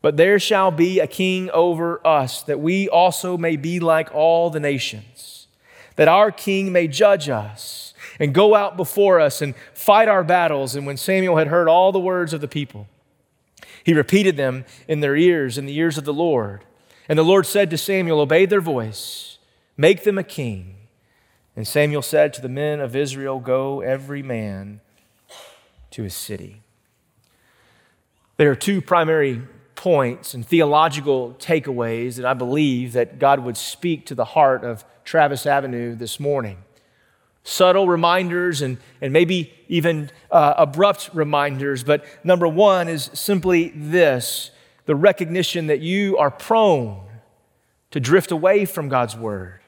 but 0.00 0.16
there 0.16 0.40
shall 0.40 0.72
be 0.72 0.98
a 0.98 1.06
king 1.06 1.48
over 1.50 2.04
us, 2.04 2.42
that 2.42 2.58
we 2.58 2.88
also 2.88 3.38
may 3.38 3.56
be 3.56 3.78
like 3.78 4.12
all 4.12 4.50
the 4.50 4.58
nations, 4.58 5.46
that 5.94 6.08
our 6.08 6.32
king 6.32 6.72
may 6.72 6.88
judge 6.88 7.28
us 7.28 7.91
and 8.18 8.34
go 8.34 8.54
out 8.54 8.76
before 8.76 9.20
us 9.20 9.42
and 9.42 9.54
fight 9.74 10.08
our 10.08 10.24
battles. 10.24 10.74
And 10.74 10.86
when 10.86 10.96
Samuel 10.96 11.36
had 11.36 11.48
heard 11.48 11.68
all 11.68 11.92
the 11.92 12.00
words 12.00 12.32
of 12.32 12.40
the 12.40 12.48
people, 12.48 12.88
he 13.84 13.94
repeated 13.94 14.36
them 14.36 14.64
in 14.86 15.00
their 15.00 15.16
ears, 15.16 15.58
in 15.58 15.66
the 15.66 15.76
ears 15.76 15.98
of 15.98 16.04
the 16.04 16.14
Lord. 16.14 16.64
And 17.08 17.18
the 17.18 17.24
Lord 17.24 17.46
said 17.46 17.70
to 17.70 17.78
Samuel, 17.78 18.20
Obey 18.20 18.46
their 18.46 18.60
voice, 18.60 19.38
make 19.76 20.04
them 20.04 20.18
a 20.18 20.24
king. 20.24 20.76
And 21.56 21.66
Samuel 21.66 22.02
said 22.02 22.32
to 22.34 22.42
the 22.42 22.48
men 22.48 22.80
of 22.80 22.96
Israel, 22.96 23.40
Go 23.40 23.80
every 23.80 24.22
man 24.22 24.80
to 25.90 26.02
his 26.02 26.14
city. 26.14 26.62
There 28.36 28.50
are 28.50 28.56
two 28.56 28.80
primary 28.80 29.42
points 29.74 30.32
and 30.32 30.46
theological 30.46 31.34
takeaways 31.38 32.16
that 32.16 32.24
I 32.24 32.34
believe 32.34 32.92
that 32.92 33.18
God 33.18 33.40
would 33.40 33.56
speak 33.56 34.06
to 34.06 34.14
the 34.14 34.24
heart 34.24 34.64
of 34.64 34.84
Travis 35.04 35.44
Avenue 35.44 35.94
this 35.94 36.20
morning 36.20 36.58
subtle 37.44 37.88
reminders 37.88 38.62
and, 38.62 38.78
and 39.00 39.12
maybe 39.12 39.52
even 39.68 40.10
uh, 40.30 40.54
abrupt 40.56 41.10
reminders. 41.12 41.84
But 41.84 42.04
number 42.24 42.46
one 42.46 42.88
is 42.88 43.10
simply 43.12 43.72
this 43.74 44.50
the 44.84 44.96
recognition 44.96 45.68
that 45.68 45.80
you 45.80 46.18
are 46.18 46.30
prone 46.30 47.00
to 47.92 48.00
drift 48.00 48.32
away 48.32 48.64
from 48.64 48.88
God's 48.88 49.16
word. 49.16 49.60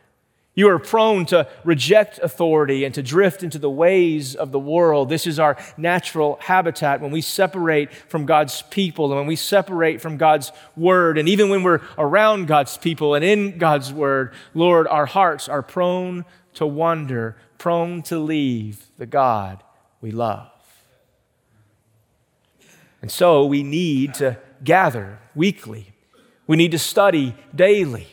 You 0.57 0.69
are 0.69 0.79
prone 0.79 1.27
to 1.27 1.49
reject 1.65 2.21
authority 2.21 2.85
and 2.85 2.95
to 2.95 3.03
drift 3.03 3.43
into 3.43 3.59
the 3.59 3.71
ways 3.71 4.37
of 4.37 4.53
the 4.53 4.59
world. 4.59 5.09
This 5.09 5.27
is 5.27 5.41
our 5.41 5.57
natural 5.77 6.39
habitat 6.41 7.01
when 7.01 7.11
we 7.11 7.21
separate 7.21 7.93
from 7.93 8.25
God's 8.25 8.63
people 8.63 9.07
and 9.07 9.17
when 9.17 9.27
we 9.27 9.35
separate 9.35 10.01
from 10.01 10.17
God's 10.17 10.53
word. 10.77 11.19
And 11.19 11.29
even 11.29 11.49
when 11.49 11.65
we're 11.65 11.81
around 11.99 12.47
God's 12.47 12.79
people 12.79 13.15
and 13.15 13.25
in 13.25 13.59
God's 13.59 13.93
word, 13.93 14.33
Lord, 14.55 14.87
our 14.87 15.07
hearts 15.07 15.49
are 15.49 15.63
prone 15.63 16.25
to 16.55 16.67
wander 16.67 17.37
prone 17.59 18.03
to 18.03 18.19
leave 18.19 18.87
the 18.99 19.07
God 19.07 19.63
we 20.01 20.11
love. 20.11 20.51
And 23.03 23.11
so 23.11 23.45
we 23.45 23.63
need 23.63 24.15
to 24.15 24.39
gather 24.63 25.19
weekly. 25.35 25.93
We 26.47 26.57
need 26.57 26.73
to 26.73 26.79
study 26.79 27.35
daily. 27.55 28.09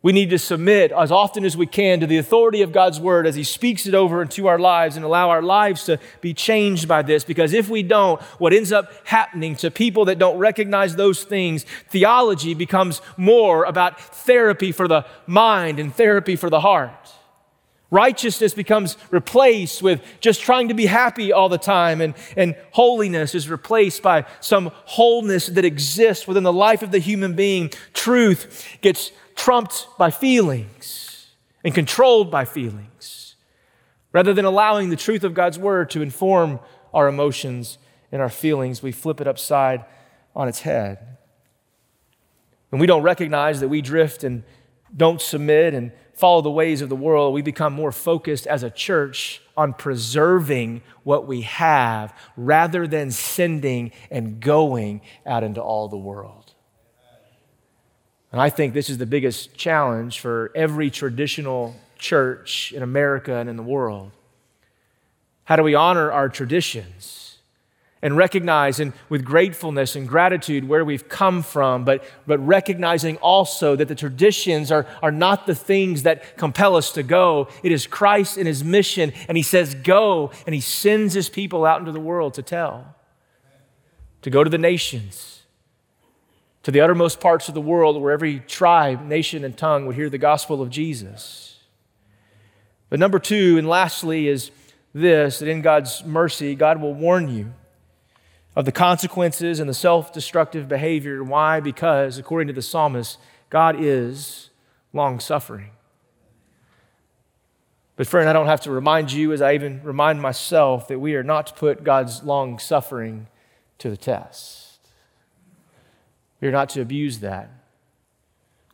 We 0.00 0.12
need 0.12 0.30
to 0.30 0.38
submit 0.38 0.92
as 0.92 1.10
often 1.10 1.44
as 1.44 1.56
we 1.56 1.66
can 1.66 1.98
to 2.00 2.06
the 2.06 2.18
authority 2.18 2.62
of 2.62 2.70
God's 2.70 3.00
word 3.00 3.26
as 3.26 3.34
He 3.34 3.42
speaks 3.42 3.84
it 3.84 3.94
over 3.94 4.22
into 4.22 4.46
our 4.46 4.58
lives 4.58 4.94
and 4.94 5.04
allow 5.04 5.30
our 5.30 5.42
lives 5.42 5.84
to 5.86 5.98
be 6.20 6.32
changed 6.32 6.86
by 6.86 7.02
this. 7.02 7.24
Because 7.24 7.52
if 7.52 7.68
we 7.68 7.82
don't, 7.82 8.22
what 8.38 8.52
ends 8.52 8.70
up 8.70 8.92
happening 9.04 9.56
to 9.56 9.72
people 9.72 10.04
that 10.04 10.20
don't 10.20 10.38
recognize 10.38 10.94
those 10.94 11.24
things, 11.24 11.66
theology 11.88 12.54
becomes 12.54 13.02
more 13.16 13.64
about 13.64 14.00
therapy 14.00 14.70
for 14.70 14.86
the 14.86 15.04
mind 15.26 15.80
and 15.80 15.92
therapy 15.92 16.36
for 16.36 16.48
the 16.48 16.60
heart. 16.60 17.12
Righteousness 17.90 18.52
becomes 18.52 18.98
replaced 19.10 19.82
with 19.82 20.02
just 20.20 20.42
trying 20.42 20.68
to 20.68 20.74
be 20.74 20.84
happy 20.84 21.32
all 21.32 21.48
the 21.48 21.56
time, 21.56 22.02
and, 22.02 22.14
and 22.36 22.54
holiness 22.72 23.34
is 23.34 23.48
replaced 23.48 24.02
by 24.02 24.26
some 24.40 24.70
wholeness 24.84 25.46
that 25.46 25.64
exists 25.64 26.26
within 26.28 26.42
the 26.42 26.52
life 26.52 26.82
of 26.82 26.90
the 26.90 26.98
human 26.98 27.34
being. 27.34 27.70
Truth 27.94 28.76
gets 28.82 29.10
trumped 29.36 29.86
by 29.96 30.10
feelings 30.10 31.30
and 31.64 31.74
controlled 31.74 32.30
by 32.30 32.44
feelings, 32.44 33.36
rather 34.12 34.34
than 34.34 34.44
allowing 34.44 34.90
the 34.90 34.96
truth 34.96 35.24
of 35.24 35.32
God's 35.32 35.58
word 35.58 35.88
to 35.90 36.02
inform 36.02 36.60
our 36.92 37.08
emotions 37.08 37.78
and 38.12 38.20
our 38.20 38.28
feelings. 38.28 38.82
We 38.82 38.92
flip 38.92 39.18
it 39.20 39.26
upside 39.26 39.84
on 40.36 40.46
its 40.46 40.60
head. 40.60 41.16
When 42.68 42.80
we 42.80 42.86
don't 42.86 43.02
recognize 43.02 43.60
that 43.60 43.68
we 43.68 43.80
drift 43.80 44.24
and 44.24 44.44
don't 44.96 45.20
submit 45.20 45.74
and 45.74 45.92
follow 46.14 46.40
the 46.42 46.50
ways 46.50 46.82
of 46.82 46.88
the 46.88 46.96
world, 46.96 47.32
we 47.32 47.42
become 47.42 47.72
more 47.72 47.92
focused 47.92 48.46
as 48.46 48.62
a 48.62 48.70
church 48.70 49.40
on 49.56 49.72
preserving 49.72 50.82
what 51.04 51.26
we 51.26 51.42
have 51.42 52.12
rather 52.36 52.86
than 52.86 53.10
sending 53.10 53.92
and 54.10 54.40
going 54.40 55.00
out 55.24 55.44
into 55.44 55.60
all 55.60 55.88
the 55.88 55.96
world. 55.96 56.54
And 58.32 58.40
I 58.40 58.50
think 58.50 58.74
this 58.74 58.90
is 58.90 58.98
the 58.98 59.06
biggest 59.06 59.56
challenge 59.56 60.20
for 60.20 60.50
every 60.54 60.90
traditional 60.90 61.74
church 61.98 62.72
in 62.72 62.82
America 62.82 63.36
and 63.36 63.48
in 63.48 63.56
the 63.56 63.62
world. 63.62 64.10
How 65.44 65.56
do 65.56 65.62
we 65.62 65.74
honor 65.74 66.12
our 66.12 66.28
traditions? 66.28 67.27
And 68.02 68.16
recognize 68.16 68.78
and 68.78 68.92
with 69.08 69.24
gratefulness 69.24 69.96
and 69.96 70.06
gratitude 70.08 70.68
where 70.68 70.84
we've 70.84 71.08
come 71.08 71.42
from, 71.42 71.84
but, 71.84 72.04
but 72.26 72.38
recognizing 72.38 73.16
also 73.16 73.74
that 73.74 73.88
the 73.88 73.94
traditions 73.94 74.70
are, 74.70 74.86
are 75.02 75.10
not 75.10 75.46
the 75.46 75.54
things 75.54 76.04
that 76.04 76.36
compel 76.36 76.76
us 76.76 76.92
to 76.92 77.02
go. 77.02 77.48
It 77.62 77.72
is 77.72 77.86
Christ 77.86 78.36
and 78.36 78.46
his 78.46 78.62
mission, 78.62 79.12
and 79.26 79.36
he 79.36 79.42
says, 79.42 79.74
Go, 79.74 80.30
and 80.46 80.54
he 80.54 80.60
sends 80.60 81.14
his 81.14 81.28
people 81.28 81.64
out 81.64 81.80
into 81.80 81.92
the 81.92 82.00
world 82.00 82.34
to 82.34 82.42
tell, 82.42 82.94
to 84.22 84.30
go 84.30 84.44
to 84.44 84.50
the 84.50 84.58
nations, 84.58 85.42
to 86.62 86.70
the 86.70 86.80
uttermost 86.80 87.20
parts 87.20 87.48
of 87.48 87.54
the 87.54 87.60
world 87.60 88.00
where 88.00 88.12
every 88.12 88.40
tribe, 88.40 89.04
nation, 89.04 89.44
and 89.44 89.56
tongue 89.56 89.86
would 89.86 89.96
hear 89.96 90.10
the 90.10 90.18
gospel 90.18 90.62
of 90.62 90.70
Jesus. 90.70 91.58
But 92.90 93.00
number 93.00 93.18
two, 93.18 93.58
and 93.58 93.68
lastly, 93.68 94.28
is 94.28 94.50
this 94.94 95.40
that 95.40 95.48
in 95.48 95.62
God's 95.62 96.04
mercy, 96.04 96.54
God 96.54 96.80
will 96.80 96.94
warn 96.94 97.28
you 97.28 97.52
of 98.58 98.64
the 98.64 98.72
consequences 98.72 99.60
and 99.60 99.70
the 99.70 99.74
self 99.74 100.12
destructive 100.12 100.66
behavior. 100.68 101.22
Why? 101.22 101.60
Because, 101.60 102.18
according 102.18 102.48
to 102.48 102.52
the 102.52 102.60
psalmist, 102.60 103.16
God 103.50 103.76
is 103.78 104.50
long 104.92 105.20
suffering. 105.20 105.70
But, 107.94 108.08
friend, 108.08 108.28
I 108.28 108.32
don't 108.32 108.48
have 108.48 108.62
to 108.62 108.72
remind 108.72 109.12
you, 109.12 109.32
as 109.32 109.40
I 109.40 109.54
even 109.54 109.80
remind 109.84 110.20
myself, 110.20 110.88
that 110.88 110.98
we 110.98 111.14
are 111.14 111.22
not 111.22 111.46
to 111.46 111.52
put 111.54 111.84
God's 111.84 112.24
long 112.24 112.58
suffering 112.58 113.28
to 113.78 113.90
the 113.90 113.96
test. 113.96 114.80
We 116.40 116.48
are 116.48 116.52
not 116.52 116.70
to 116.70 116.80
abuse 116.80 117.20
that. 117.20 117.50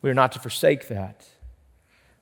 We 0.01 0.09
are 0.09 0.15
not 0.15 0.33
to 0.33 0.39
forsake 0.39 0.89
that. 0.89 1.29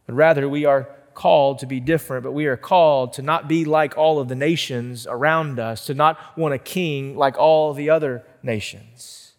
But 0.09 0.16
rather, 0.16 0.48
we 0.48 0.64
are 0.64 0.88
called 1.14 1.59
to 1.61 1.66
be 1.66 1.81
different, 1.81 2.25
but 2.25 2.33
we 2.33 2.46
are 2.46 2.57
called 2.57 3.12
to 3.14 3.22
not 3.22 3.48
be 3.48 3.64
like 3.64 3.96
all 3.96 4.18
of 4.18 4.29
the 4.29 4.35
nations 4.35 5.07
around 5.07 5.59
us, 5.59 5.87
to 5.87 5.94
not 5.94 6.18
want 6.37 6.55
a 6.55 6.59
king 6.59 7.16
like 7.16 7.38
all 7.38 7.75
the 7.75 7.90
other 7.90 8.25
nations. 8.42 9.33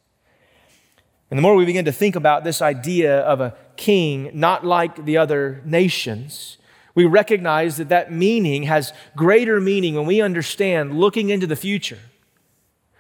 And 1.30 1.38
the 1.38 1.42
more 1.42 1.56
we 1.56 1.66
begin 1.66 1.86
to 1.86 1.92
think 1.92 2.16
about 2.16 2.44
this 2.44 2.62
idea 2.62 3.20
of 3.22 3.42
a 3.42 3.56
king 3.76 4.30
not 4.34 4.64
like 4.64 5.06
the 5.06 5.18
other 5.18 5.62
nations, 5.66 6.58
We 6.96 7.06
recognize 7.06 7.78
that 7.78 7.90
that 7.90 8.12
meaning 8.12 8.64
has 8.64 8.94
greater 9.16 9.60
meaning 9.60 9.96
when 9.96 10.06
we 10.06 10.22
understand 10.22 11.00
looking 11.00 11.30
into 11.30 11.48
the 11.48 11.56
future 11.56 12.00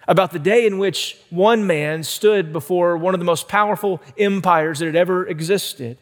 about 0.08 0.32
the 0.32 0.40
day 0.40 0.66
in 0.66 0.80
which 0.80 1.18
one 1.30 1.66
man 1.66 2.04
stood 2.04 2.52
before 2.52 2.98
one 2.98 3.14
of 3.14 3.20
the 3.20 3.26
most 3.26 3.48
powerful 3.48 4.02
empires 4.18 4.80
that 4.80 4.88
had 4.88 4.96
ever 4.96 5.28
existed. 5.28 5.98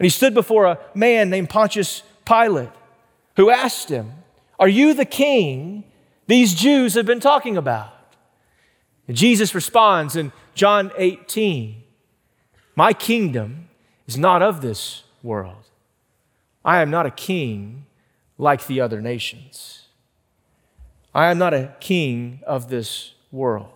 And 0.00 0.06
he 0.06 0.10
stood 0.10 0.32
before 0.32 0.64
a 0.64 0.78
man 0.94 1.28
named 1.28 1.50
Pontius 1.50 2.02
Pilate 2.24 2.70
who 3.36 3.50
asked 3.50 3.90
him, 3.90 4.12
Are 4.58 4.66
you 4.66 4.94
the 4.94 5.04
king 5.04 5.84
these 6.26 6.54
Jews 6.54 6.94
have 6.94 7.04
been 7.04 7.20
talking 7.20 7.58
about? 7.58 7.92
And 9.06 9.14
Jesus 9.14 9.54
responds 9.54 10.16
in 10.16 10.32
John 10.54 10.90
18 10.96 11.82
My 12.74 12.94
kingdom 12.94 13.68
is 14.06 14.16
not 14.16 14.40
of 14.40 14.62
this 14.62 15.02
world. 15.22 15.68
I 16.64 16.80
am 16.80 16.90
not 16.90 17.04
a 17.04 17.10
king 17.10 17.84
like 18.38 18.66
the 18.66 18.80
other 18.80 19.02
nations. 19.02 19.88
I 21.14 21.30
am 21.30 21.36
not 21.36 21.52
a 21.52 21.74
king 21.78 22.40
of 22.46 22.70
this 22.70 23.12
world. 23.30 23.68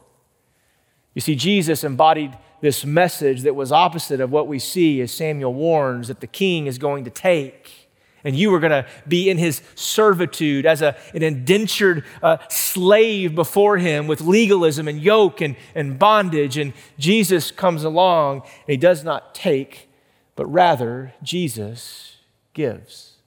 You 1.12 1.20
see, 1.20 1.36
Jesus 1.36 1.84
embodied 1.84 2.38
this 2.64 2.82
message 2.82 3.42
that 3.42 3.54
was 3.54 3.70
opposite 3.70 4.20
of 4.20 4.32
what 4.32 4.48
we 4.48 4.58
see 4.58 5.02
as 5.02 5.12
Samuel 5.12 5.52
warns 5.52 6.08
that 6.08 6.20
the 6.20 6.26
king 6.26 6.66
is 6.66 6.78
going 6.78 7.04
to 7.04 7.10
take. 7.10 7.90
And 8.24 8.34
you 8.34 8.54
are 8.54 8.58
going 8.58 8.70
to 8.70 8.86
be 9.06 9.28
in 9.28 9.36
his 9.36 9.60
servitude 9.74 10.64
as 10.64 10.80
a, 10.80 10.96
an 11.12 11.22
indentured 11.22 12.04
uh, 12.22 12.38
slave 12.48 13.34
before 13.34 13.76
him 13.76 14.06
with 14.06 14.22
legalism 14.22 14.88
and 14.88 14.98
yoke 14.98 15.42
and, 15.42 15.56
and 15.74 15.98
bondage. 15.98 16.56
And 16.56 16.72
Jesus 16.98 17.50
comes 17.50 17.84
along 17.84 18.40
and 18.40 18.68
he 18.68 18.78
does 18.78 19.04
not 19.04 19.34
take, 19.34 19.90
but 20.34 20.46
rather 20.46 21.12
Jesus 21.22 22.16
gives. 22.54 23.18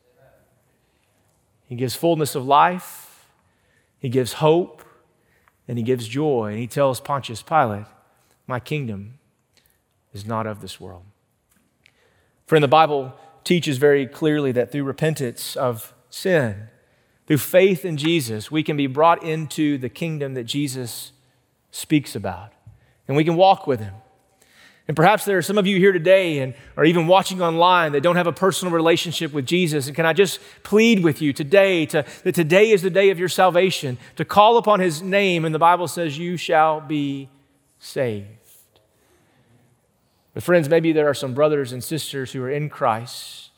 He 1.67 1.75
gives 1.75 1.93
fullness 1.93 2.33
of 2.33 2.43
life, 2.43 3.27
he 3.99 4.09
gives 4.09 4.33
hope, 4.33 4.83
and 5.67 5.77
he 5.77 5.83
gives 5.83 6.07
joy. 6.07 6.53
And 6.53 6.59
he 6.59 6.65
tells 6.65 6.99
Pontius 6.99 7.43
Pilate, 7.43 7.85
My 8.47 8.59
kingdom 8.59 9.16
is 10.17 10.25
not 10.25 10.47
of 10.47 10.61
this 10.61 10.79
world. 10.79 11.03
Friend, 12.47 12.63
the 12.63 12.67
Bible 12.67 13.13
teaches 13.43 13.77
very 13.77 14.07
clearly 14.07 14.51
that 14.51 14.71
through 14.71 14.83
repentance 14.83 15.55
of 15.55 15.93
sin, 16.09 16.67
through 17.27 17.37
faith 17.37 17.85
in 17.85 17.97
Jesus, 17.97 18.49
we 18.49 18.63
can 18.63 18.75
be 18.75 18.87
brought 18.87 19.23
into 19.23 19.77
the 19.77 19.89
kingdom 19.89 20.33
that 20.33 20.45
Jesus 20.45 21.11
speaks 21.71 22.15
about. 22.15 22.51
And 23.07 23.15
we 23.15 23.23
can 23.23 23.35
walk 23.35 23.67
with 23.67 23.79
him. 23.79 23.93
And 24.87 24.95
perhaps 24.95 25.25
there 25.25 25.37
are 25.37 25.41
some 25.41 25.57
of 25.57 25.67
you 25.67 25.77
here 25.77 25.91
today 25.91 26.39
and 26.39 26.53
or 26.77 26.85
even 26.85 27.07
watching 27.07 27.41
online 27.41 27.91
that 27.91 28.01
don't 28.01 28.15
have 28.15 28.27
a 28.27 28.31
personal 28.31 28.73
relationship 28.73 29.33
with 29.33 29.45
Jesus. 29.45 29.87
And 29.87 29.95
can 29.95 30.05
I 30.05 30.13
just 30.13 30.39
plead 30.63 31.03
with 31.03 31.21
you 31.21 31.33
today 31.33 31.85
to, 31.87 32.05
that 32.23 32.35
today 32.35 32.71
is 32.71 32.81
the 32.81 32.89
day 32.89 33.09
of 33.09 33.19
your 33.19 33.27
salvation, 33.29 33.97
to 34.15 34.23
call 34.23 34.57
upon 34.57 34.79
his 34.79 35.01
name, 35.01 35.43
and 35.43 35.53
the 35.53 35.59
Bible 35.59 35.89
says 35.89 36.17
you 36.17 36.37
shall 36.37 36.79
be 36.79 37.29
saved. 37.79 38.36
But 40.37 40.43
friends, 40.43 40.69
maybe 40.69 40.91
there 40.91 41.09
are 41.09 41.15
some 41.15 41.33
brothers 41.33 41.71
and 41.71 41.83
sisters 41.83 42.31
who 42.31 42.43
are 42.43 42.51
in 42.51 42.69
Christ 42.69 43.49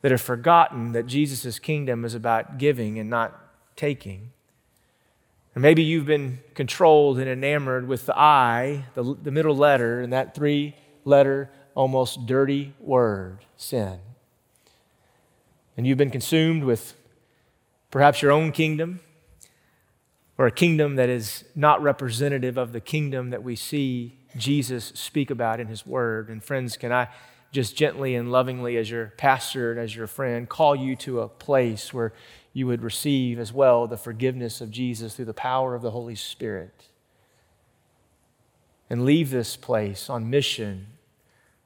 that 0.00 0.12
have 0.12 0.20
forgotten 0.20 0.92
that 0.92 1.08
Jesus' 1.08 1.58
kingdom 1.58 2.04
is 2.04 2.14
about 2.14 2.58
giving 2.58 3.00
and 3.00 3.10
not 3.10 3.36
taking. 3.74 4.30
And 5.56 5.62
maybe 5.62 5.82
you've 5.82 6.06
been 6.06 6.38
controlled 6.54 7.18
and 7.18 7.28
enamored 7.28 7.88
with 7.88 8.06
the 8.06 8.16
I, 8.16 8.84
the, 8.94 9.16
the 9.20 9.32
middle 9.32 9.56
letter, 9.56 10.00
and 10.00 10.12
that 10.12 10.36
three 10.36 10.76
letter, 11.04 11.50
almost 11.74 12.26
dirty 12.26 12.74
word, 12.78 13.44
sin. 13.56 13.98
And 15.76 15.88
you've 15.88 15.98
been 15.98 16.12
consumed 16.12 16.62
with 16.62 16.94
perhaps 17.90 18.22
your 18.22 18.30
own 18.30 18.52
kingdom 18.52 19.00
or 20.38 20.46
a 20.46 20.52
kingdom 20.52 20.94
that 20.94 21.08
is 21.08 21.42
not 21.56 21.82
representative 21.82 22.56
of 22.56 22.70
the 22.70 22.80
kingdom 22.80 23.30
that 23.30 23.42
we 23.42 23.56
see 23.56 24.15
Jesus 24.36 24.92
speak 24.94 25.30
about 25.30 25.60
in 25.60 25.66
his 25.66 25.86
word. 25.86 26.28
And 26.28 26.42
friends, 26.42 26.76
can 26.76 26.92
I 26.92 27.08
just 27.52 27.76
gently 27.76 28.14
and 28.14 28.30
lovingly, 28.30 28.76
as 28.76 28.90
your 28.90 29.14
pastor 29.16 29.70
and 29.70 29.80
as 29.80 29.96
your 29.96 30.06
friend, 30.06 30.48
call 30.48 30.76
you 30.76 30.96
to 30.96 31.20
a 31.20 31.28
place 31.28 31.94
where 31.94 32.12
you 32.52 32.66
would 32.66 32.82
receive 32.82 33.38
as 33.38 33.52
well 33.52 33.86
the 33.86 33.96
forgiveness 33.96 34.60
of 34.60 34.70
Jesus 34.70 35.14
through 35.14 35.24
the 35.24 35.34
power 35.34 35.74
of 35.74 35.82
the 35.82 35.90
Holy 35.90 36.14
Spirit. 36.14 36.88
And 38.90 39.04
leave 39.04 39.30
this 39.30 39.56
place 39.56 40.10
on 40.10 40.30
mission 40.30 40.86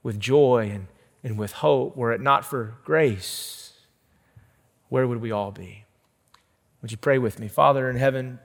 with 0.03 0.19
joy 0.19 0.71
and, 0.73 0.87
and 1.23 1.39
with 1.39 1.53
hope. 1.53 1.97
Were 1.97 2.13
it 2.13 2.21
not 2.21 2.45
for 2.45 2.77
grace, 2.85 3.73
where 4.89 5.07
would 5.07 5.21
we 5.21 5.31
all 5.31 5.51
be? 5.51 5.85
Would 6.83 6.91
you 6.91 6.97
pray 6.97 7.19
with 7.19 7.39
me? 7.39 7.49
Father 7.49 7.91
in 7.91 7.97
heaven, 7.97 8.39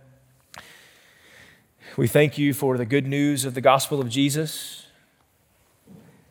we 1.97 2.07
thank 2.07 2.37
you 2.37 2.53
for 2.53 2.77
the 2.77 2.85
good 2.85 3.07
news 3.07 3.45
of 3.45 3.53
the 3.53 3.61
gospel 3.61 4.01
of 4.01 4.09
Jesus. 4.09 4.85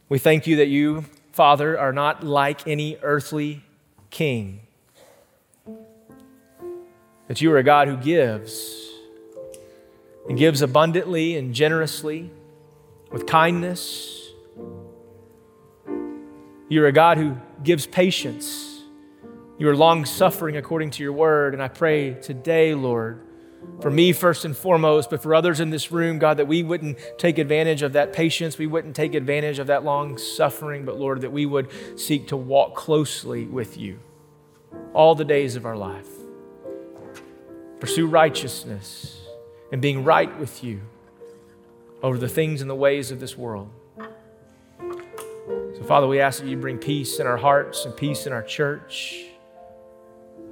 We 0.08 0.18
thank 0.18 0.46
you 0.46 0.56
that 0.56 0.68
you, 0.68 1.06
Father, 1.32 1.78
are 1.78 1.92
not 1.92 2.22
like 2.22 2.66
any 2.68 2.98
earthly 3.02 3.64
king 4.10 4.60
that 7.28 7.40
you 7.40 7.50
are 7.52 7.58
a 7.58 7.62
God 7.62 7.88
who 7.88 7.96
gives 7.96 8.90
and 10.28 10.38
gives 10.38 10.62
abundantly 10.62 11.36
and 11.36 11.54
generously 11.54 12.30
with 13.10 13.26
kindness. 13.26 14.28
You're 16.68 16.86
a 16.86 16.92
God 16.92 17.18
who 17.18 17.36
gives 17.62 17.86
patience. 17.86 18.82
You 19.58 19.68
are 19.68 19.76
long 19.76 20.04
suffering 20.04 20.56
according 20.56 20.90
to 20.92 21.02
your 21.02 21.12
word. 21.12 21.54
And 21.54 21.62
I 21.62 21.68
pray 21.68 22.14
today, 22.14 22.74
Lord, 22.74 23.20
for 23.80 23.90
me 23.90 24.12
first 24.12 24.44
and 24.44 24.56
foremost, 24.56 25.10
but 25.10 25.22
for 25.22 25.34
others 25.34 25.60
in 25.60 25.70
this 25.70 25.92
room, 25.92 26.18
God, 26.18 26.38
that 26.38 26.46
we 26.46 26.62
wouldn't 26.62 26.98
take 27.18 27.38
advantage 27.38 27.82
of 27.82 27.92
that 27.92 28.12
patience. 28.12 28.58
We 28.58 28.66
wouldn't 28.66 28.96
take 28.96 29.14
advantage 29.14 29.58
of 29.58 29.66
that 29.66 29.84
long 29.84 30.18
suffering, 30.18 30.84
but 30.84 30.98
Lord, 30.98 31.20
that 31.20 31.32
we 31.32 31.46
would 31.46 31.68
seek 31.98 32.28
to 32.28 32.36
walk 32.36 32.74
closely 32.74 33.44
with 33.44 33.76
you 33.76 33.98
all 34.92 35.14
the 35.14 35.24
days 35.24 35.56
of 35.56 35.66
our 35.66 35.76
life 35.76 36.08
pursue 37.84 38.06
righteousness 38.06 39.20
and 39.70 39.82
being 39.82 40.04
right 40.04 40.38
with 40.38 40.64
you 40.64 40.80
over 42.02 42.16
the 42.16 42.28
things 42.28 42.62
and 42.62 42.70
the 42.70 42.74
ways 42.74 43.10
of 43.10 43.20
this 43.20 43.36
world. 43.36 43.68
So, 44.78 45.82
Father, 45.86 46.06
we 46.06 46.18
ask 46.18 46.40
that 46.40 46.48
you 46.48 46.56
bring 46.56 46.78
peace 46.78 47.18
in 47.18 47.26
our 47.26 47.36
hearts 47.36 47.84
and 47.84 47.94
peace 47.94 48.26
in 48.26 48.32
our 48.32 48.42
church, 48.42 49.26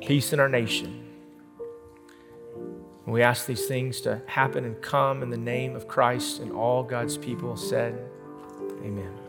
peace 0.03 0.35
in 0.35 0.41
our 0.41 0.49
nation. 0.51 1.12
We 3.07 3.23
ask 3.23 3.47
these 3.47 3.67
things 3.67 4.01
to 4.03 4.23
happen 4.27 4.65
and 4.65 4.81
come 4.81 5.23
in 5.23 5.31
the 5.31 5.37
name 5.37 5.75
of 5.75 5.89
Christ 5.89 6.41
and 6.41 6.53
all 6.53 6.83
God's 6.83 7.17
people 7.17 7.57
said, 7.57 7.99
Amen. 8.85 9.22